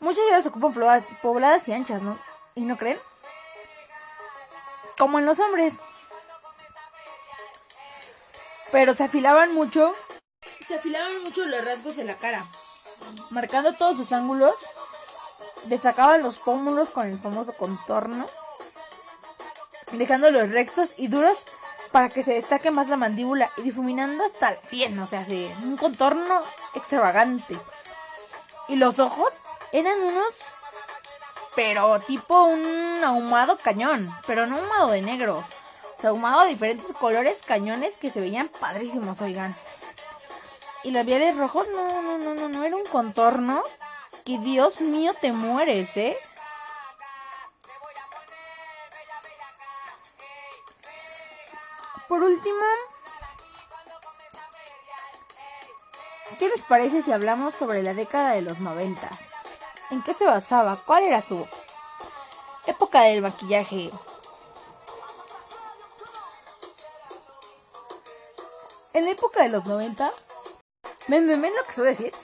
Muchas 0.00 0.24
ya 0.30 0.48
ocupan 0.48 1.04
pobladas, 1.22 1.68
y 1.68 1.72
anchas, 1.72 2.02
¿no? 2.02 2.18
¿Y 2.54 2.62
no 2.62 2.76
creen? 2.76 2.98
Como 4.96 5.18
en 5.18 5.26
los 5.26 5.38
hombres. 5.38 5.74
Pero 8.72 8.94
se 8.94 9.04
afilaban 9.04 9.54
mucho. 9.54 9.92
Se 10.66 10.76
afilaban 10.76 11.22
mucho 11.22 11.44
los 11.44 11.64
rasgos 11.64 11.96
de 11.96 12.04
la 12.04 12.16
cara. 12.16 12.44
Marcando 13.30 13.74
todos 13.74 13.96
sus 13.96 14.12
ángulos. 14.12 14.54
Destacaban 15.64 16.22
los 16.22 16.38
pómulos 16.38 16.90
con 16.90 17.06
el 17.06 17.18
famoso 17.18 17.52
contorno. 17.54 18.26
Dejándolos 19.92 20.50
rectos 20.50 20.92
y 20.96 21.08
duros 21.08 21.44
para 21.92 22.08
que 22.08 22.22
se 22.22 22.34
destaque 22.34 22.70
más 22.70 22.88
la 22.88 22.96
mandíbula 22.96 23.50
y 23.56 23.62
difuminando 23.62 24.24
hasta 24.24 24.50
el 24.50 24.58
100, 24.58 24.98
o 25.00 25.06
sea, 25.06 25.20
así, 25.20 25.50
un 25.64 25.76
contorno 25.76 26.40
extravagante. 26.74 27.58
Y 28.68 28.76
los 28.76 28.98
ojos 28.98 29.32
eran 29.72 30.00
unos, 30.00 30.34
pero 31.56 31.98
tipo 32.00 32.44
un 32.44 33.02
ahumado 33.04 33.58
cañón, 33.58 34.08
pero 34.26 34.46
no 34.46 34.56
ahumado 34.58 34.90
de 34.92 35.02
negro, 35.02 35.38
o 35.38 36.00
sea, 36.00 36.10
ahumado 36.10 36.42
de 36.42 36.50
diferentes 36.50 36.86
colores 36.96 37.38
cañones 37.44 37.94
que 38.00 38.10
se 38.10 38.20
veían 38.20 38.48
padrísimos, 38.60 39.20
oigan. 39.20 39.54
Y 40.82 40.92
los 40.92 41.00
labiales 41.00 41.36
rojos, 41.36 41.66
no, 41.68 42.02
no, 42.02 42.18
no, 42.18 42.34
no, 42.34 42.48
no, 42.48 42.64
era 42.64 42.76
un 42.76 42.86
contorno 42.86 43.62
que 44.24 44.38
Dios 44.38 44.80
mío 44.80 45.12
te 45.20 45.32
mueres, 45.32 45.96
¿eh? 45.96 46.16
Último, 52.30 52.64
¿qué 56.38 56.48
les 56.48 56.62
parece 56.62 57.02
si 57.02 57.12
hablamos 57.12 57.54
sobre 57.54 57.82
la 57.82 57.94
década 57.94 58.32
de 58.32 58.42
los 58.42 58.60
90? 58.60 59.08
¿En 59.90 60.02
qué 60.02 60.14
se 60.14 60.24
basaba? 60.24 60.76
¿Cuál 60.86 61.04
era 61.04 61.20
su 61.20 61.46
época 62.66 63.02
del 63.02 63.22
maquillaje? 63.22 63.90
En 68.92 69.04
la 69.06 69.10
época 69.10 69.42
de 69.42 69.48
los 69.48 69.64
90, 69.66 70.12
¿me 71.08 71.20
lo 71.20 71.64
que 71.64 71.72
suelo 71.72 71.90
decir? 71.90 72.14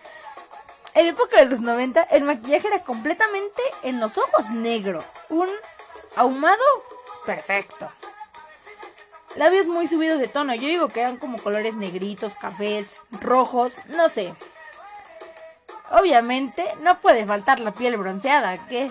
En 0.95 1.07
la 1.07 1.13
época 1.13 1.39
de 1.41 1.47
los 1.47 1.61
90, 1.61 2.03
el 2.05 2.23
maquillaje 2.23 2.69
era 2.69 2.85
completamente 2.85 3.63
en 3.83 3.99
los 4.01 4.17
ojos 4.17 4.51
negro. 4.51 5.03
Un 5.31 5.49
ahumado 6.15 6.65
perfecto. 7.25 7.91
Labios 9.37 9.66
muy 9.66 9.87
subidos 9.87 10.18
de 10.18 10.28
tono. 10.28 10.55
Yo 10.55 10.66
digo 10.66 10.89
que 10.89 11.01
eran 11.01 11.18
como 11.18 11.39
colores 11.39 11.74
negritos, 11.74 12.37
cafés, 12.37 12.97
rojos, 13.20 13.74
no 13.89 14.09
sé. 14.09 14.34
Obviamente 15.91 16.64
no 16.80 16.99
puede 17.01 17.24
faltar 17.26 17.61
la 17.61 17.72
piel 17.72 17.97
bronceada, 17.97 18.57
¿qué? 18.68 18.91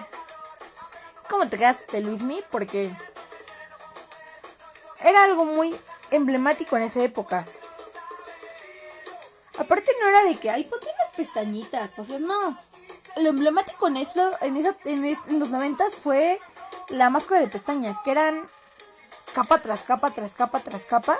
¿Cómo 1.29 1.47
te 1.47 1.57
quedaste, 1.57 1.99
Luismi? 2.01 2.41
Porque 2.51 2.91
era 5.01 5.23
algo 5.23 5.45
muy 5.45 5.75
emblemático 6.11 6.77
en 6.77 6.83
esa 6.83 7.03
época. 7.03 7.45
Aparte 9.57 9.91
no 9.99 10.07
era 10.07 10.23
de 10.25 10.35
que, 10.37 10.51
ay, 10.51 10.63
ponte 10.65 10.87
unas 10.95 11.15
pestañitas, 11.15 11.91
pues 11.95 12.09
no. 12.19 12.57
Lo 13.17 13.29
emblemático 13.29 13.87
en 13.87 13.97
eso, 13.97 14.31
en, 14.41 14.57
eso, 14.57 14.75
en, 14.85 15.05
en 15.05 15.39
los 15.39 15.49
noventas 15.49 15.95
fue 15.95 16.39
la 16.89 17.09
máscara 17.09 17.41
de 17.41 17.47
pestañas, 17.47 17.97
que 18.03 18.11
eran 18.11 18.47
capa 19.36 19.61
tras 19.61 19.83
capa 19.83 20.11
tras 20.11 20.33
capa 20.33 20.61
tras 20.61 20.83
capa, 20.83 21.19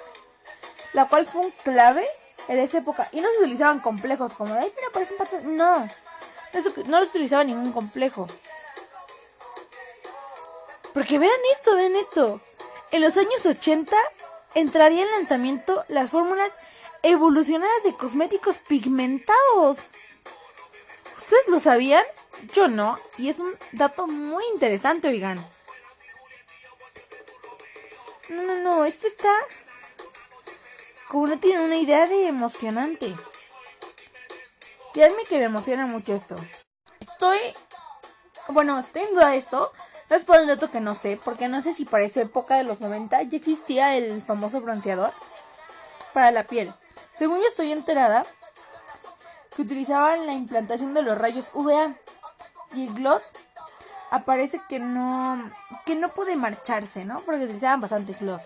la 0.93 1.05
cual 1.09 1.28
fue 1.28 1.41
un 1.41 1.51
clave 1.51 2.07
en 2.47 2.59
esa 2.59 2.78
época. 2.78 3.09
Y 3.11 3.20
no 3.20 3.28
se 3.32 3.43
utilizaban 3.43 3.80
complejos 3.82 4.32
como 4.34 4.53
ay, 4.53 4.72
mira, 4.74 4.89
parecen 4.93 5.18
patas. 5.18 5.43
No, 5.43 5.80
no, 5.80 6.61
no 6.86 6.99
lo 7.01 7.05
utilizaba 7.05 7.43
ningún 7.43 7.74
complejo. 7.74 8.26
Porque 10.93 11.20
vean 11.20 11.39
esto, 11.53 11.76
vean 11.76 11.95
esto. 11.97 12.41
En 12.91 13.01
los 13.01 13.18
años 13.18 13.45
80 13.45 13.93
entraría 14.53 15.03
en 15.03 15.11
lanzamiento 15.11 15.84
las 15.89 16.11
fórmulas 16.11 16.53
evolucionadas 17.03 17.84
de 17.84 17.93
cosméticos 17.93 18.57
pigmentados. 18.59 19.80
¿Ustedes 21.18 21.47
lo 21.49 21.59
sabían? 21.59 22.03
Yo 22.53 22.70
no, 22.70 22.97
y 23.18 23.28
es 23.28 23.39
un 23.39 23.53
dato 23.74 24.07
muy 24.07 24.43
interesante, 24.53 25.09
oigan. 25.09 25.38
No, 28.30 28.41
no, 28.41 28.55
no, 28.57 28.86
esto 28.86 29.07
está... 29.07 29.32
Como 31.09 31.28
no 31.28 31.39
tiene 31.39 31.63
una 31.63 31.78
idea 31.78 32.07
de 32.07 32.28
emocionante. 32.28 33.15
Créanme 34.93 35.23
que 35.26 35.38
me 35.38 35.45
emociona 35.45 35.86
mucho 35.86 36.15
esto. 36.15 36.36
Estoy... 36.99 37.38
Bueno, 38.47 38.80
estoy 38.80 39.03
en 39.03 39.13
duda 39.13 39.36
esto. 39.36 39.71
Es 40.09 40.23
por 40.23 40.39
un 40.39 40.47
dato 40.47 40.71
que 40.71 40.80
no 40.80 40.95
sé, 40.95 41.19
porque 41.23 41.47
no 41.47 41.61
sé 41.61 41.73
si 41.73 41.86
para 41.86 42.03
esa 42.03 42.21
época 42.21 42.55
de 42.55 42.63
los 42.63 42.80
90 42.80 43.23
ya 43.23 43.38
existía 43.38 43.95
el 43.95 44.21
famoso 44.21 44.61
bronceador 44.61 45.13
para 46.13 46.32
la 46.32 46.43
piel. 46.45 46.73
Según 47.13 47.39
yo 47.39 47.47
estoy 47.47 47.71
enterada, 47.71 48.26
que 49.55 49.61
utilizaban 49.61 50.26
la 50.26 50.34
implantación 50.34 50.93
de 50.93 51.01
los 51.01 51.17
rayos 51.17 51.49
UVA 51.53 51.95
y 52.73 52.88
gloss 52.88 53.34
aparece 54.16 54.61
que 54.68 54.80
no 54.80 55.51
que 55.86 55.95
no 55.95 56.09
puede 56.09 56.36
marcharse, 56.36 57.05
¿no? 57.05 57.20
Porque 57.22 57.45
utilizaban 57.45 57.82
bastante 57.82 58.13
gloss. 58.13 58.41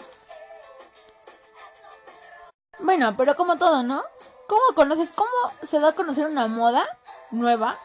Bueno, 2.80 3.16
pero 3.18 3.36
como 3.36 3.58
todo, 3.58 3.84
¿no? 3.84 4.02
¿Cómo 4.48 4.64
conoces, 4.76 5.12
cómo 5.12 5.30
se 5.62 5.80
da 5.80 5.90
a 5.90 5.96
conocer 5.96 6.26
una 6.26 6.48
moda 6.48 6.86
nueva? 7.32 7.78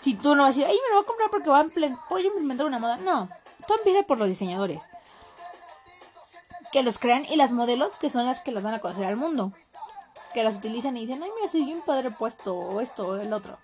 Si 0.00 0.14
tú 0.14 0.34
no 0.34 0.44
vas 0.44 0.54
a 0.54 0.58
decir, 0.58 0.64
ay, 0.64 0.78
me 0.82 0.94
lo 0.94 0.96
voy 0.96 1.04
a 1.04 1.06
comprar 1.06 1.30
porque 1.30 1.50
va 1.50 1.58
a 1.58 2.22
implementar 2.22 2.66
una 2.66 2.78
moda. 2.78 2.96
No, 2.98 3.28
todo 3.66 3.78
empieza 3.78 4.04
por 4.04 4.18
los 4.18 4.28
diseñadores. 4.28 4.88
Que 6.72 6.82
los 6.82 6.98
crean 6.98 7.24
y 7.24 7.36
las 7.36 7.52
modelos 7.52 7.98
que 7.98 8.10
son 8.10 8.26
las 8.26 8.40
que 8.40 8.52
las 8.52 8.62
van 8.62 8.74
a 8.74 8.80
conocer 8.80 9.06
al 9.06 9.16
mundo 9.16 9.52
que 10.32 10.42
las 10.42 10.56
utilizan 10.56 10.96
y 10.96 11.06
dicen, 11.06 11.22
ay, 11.22 11.30
mira, 11.34 11.50
soy 11.50 11.64
bien 11.64 11.82
padre 11.82 12.10
puesto, 12.10 12.54
o 12.54 12.80
esto, 12.80 13.08
o 13.08 13.16
el 13.16 13.32
otro. 13.32 13.58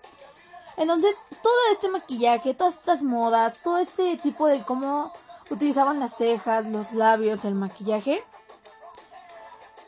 Entonces, 0.77 1.15
todo 1.41 1.53
este 1.71 1.89
maquillaje, 1.89 2.53
todas 2.53 2.75
estas 2.75 3.01
modas, 3.01 3.57
todo 3.63 3.77
este 3.77 4.17
tipo 4.17 4.47
de 4.47 4.61
cómo 4.63 5.11
utilizaban 5.49 5.99
las 5.99 6.15
cejas, 6.15 6.67
los 6.67 6.93
labios, 6.93 7.45
el 7.45 7.55
maquillaje, 7.55 8.23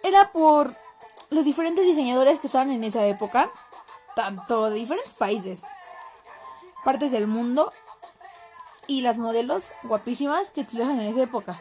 era 0.04 0.32
por 0.32 0.74
los 1.30 1.44
diferentes 1.44 1.86
diseñadores 1.86 2.40
que 2.40 2.48
estaban 2.48 2.72
en 2.72 2.84
esa 2.84 3.06
época, 3.06 3.52
tanto 4.16 4.70
de 4.70 4.80
diferentes 4.80 5.14
países, 5.14 5.62
partes 6.86 7.12
del 7.12 7.28
mundo, 7.28 7.72
y 8.88 9.02
las 9.02 9.18
modelos 9.18 9.72
guapísimas 9.84 10.50
que 10.50 10.62
utilizaban 10.62 11.00
en 11.02 11.08
esa 11.08 11.24
época. 11.24 11.60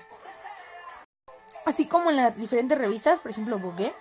Así 1.64 1.86
como 1.86 2.10
en 2.10 2.16
las 2.16 2.36
diferentes 2.36 2.78
revistas, 2.78 3.18
por 3.18 3.32
ejemplo, 3.32 3.58
Vogue 3.58 3.92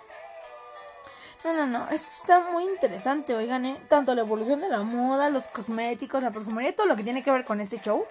no, 1.46 1.54
no, 1.54 1.66
no, 1.66 1.88
esto 1.90 2.08
está 2.22 2.40
muy 2.50 2.64
interesante, 2.64 3.32
oigan, 3.32 3.64
¿eh? 3.64 3.80
tanto 3.88 4.16
la 4.16 4.22
evolución 4.22 4.60
de 4.60 4.68
la 4.68 4.80
moda, 4.80 5.30
los 5.30 5.44
cosméticos, 5.44 6.20
la 6.20 6.32
perfumería, 6.32 6.74
todo 6.74 6.86
lo 6.86 6.96
que 6.96 7.04
tiene 7.04 7.22
que 7.22 7.30
ver 7.30 7.44
con 7.44 7.60
este 7.60 7.78
show. 7.78 8.04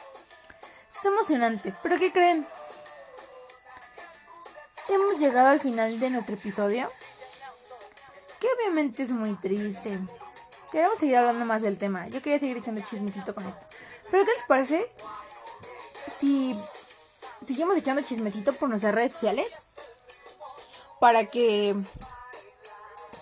Está 0.87 1.09
emocionante, 1.09 1.73
pero 1.83 1.97
¿qué 1.97 2.13
creen? 2.13 2.47
Hemos 4.87 5.19
llegado 5.19 5.49
al 5.49 5.59
final 5.59 5.99
de 5.99 6.09
nuestro 6.11 6.35
episodio, 6.35 6.89
que 8.39 8.47
obviamente 8.57 9.03
es 9.03 9.09
muy 9.09 9.33
triste. 9.33 9.99
Queremos 10.71 10.97
seguir 10.97 11.17
hablando 11.17 11.43
más 11.43 11.61
del 11.61 11.77
tema, 11.77 12.07
yo 12.07 12.21
quería 12.21 12.39
seguir 12.39 12.55
echando 12.55 12.81
chismecito 12.85 13.35
con 13.35 13.45
esto. 13.45 13.67
Pero 14.11 14.23
¿qué 14.23 14.31
les 14.31 14.45
parece 14.45 14.89
si 16.19 16.57
seguimos 17.45 17.75
echando 17.75 18.01
chismecito 18.01 18.53
por 18.53 18.69
nuestras 18.69 18.95
redes 18.95 19.11
sociales? 19.11 19.57
Para 21.01 21.25
que 21.25 21.75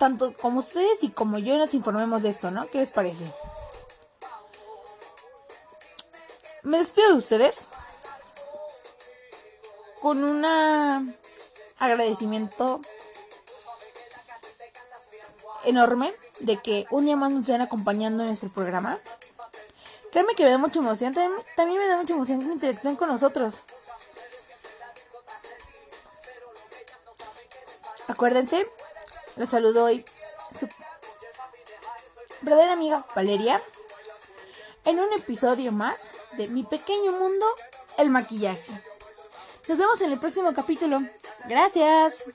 tanto 0.04 0.34
como 0.36 0.60
ustedes 0.60 1.02
y 1.02 1.12
como 1.12 1.38
yo 1.38 1.58
nos 1.58 1.74
informemos 1.74 2.24
de 2.24 2.28
esto, 2.28 2.52
¿no? 2.52 2.68
¿Qué 2.68 2.80
les 2.80 2.90
parece? 2.90 3.24
Me 6.64 6.80
despido 6.80 7.12
de 7.12 7.18
ustedes 7.20 7.64
con 10.02 10.26
un 10.26 10.44
agradecimiento 11.80 12.82
enorme 15.64 16.14
de 16.42 16.58
que 16.58 16.86
un 16.92 17.06
día 17.06 17.16
más 17.16 17.32
nos 17.32 17.44
estén 17.44 17.62
acompañando 17.62 18.24
en 18.24 18.28
nuestro 18.28 18.52
programa. 18.52 19.00
Créanme 20.12 20.36
que 20.36 20.44
me 20.44 20.50
da 20.50 20.58
mucha 20.58 20.80
emoción, 20.80 21.14
también, 21.14 21.80
me 21.80 21.88
da 21.88 21.96
mucha 21.96 22.14
emoción 22.14 22.40
que 22.42 22.48
interactúen 22.48 22.98
con 22.98 23.08
nosotros. 23.08 23.56
Acuérdense 28.10 28.68
los 29.38 29.50
saludo 29.50 29.86
hoy 29.86 30.06
su 30.60 30.68
verdadera 32.42 32.74
amiga 32.74 33.06
Valeria 33.16 33.60
en 34.86 35.00
un 35.00 35.12
episodio 35.14 35.72
más 35.72 35.96
de 36.34 36.48
Mi 36.48 36.64
Pequeño 36.64 37.14
Mundo, 37.14 37.46
el 37.98 38.10
maquillaje. 38.10 38.72
Nos 39.68 39.78
vemos 39.78 40.02
en 40.02 40.12
el 40.12 40.20
próximo 40.20 40.54
capítulo. 40.54 41.02
Gracias. 41.48 42.26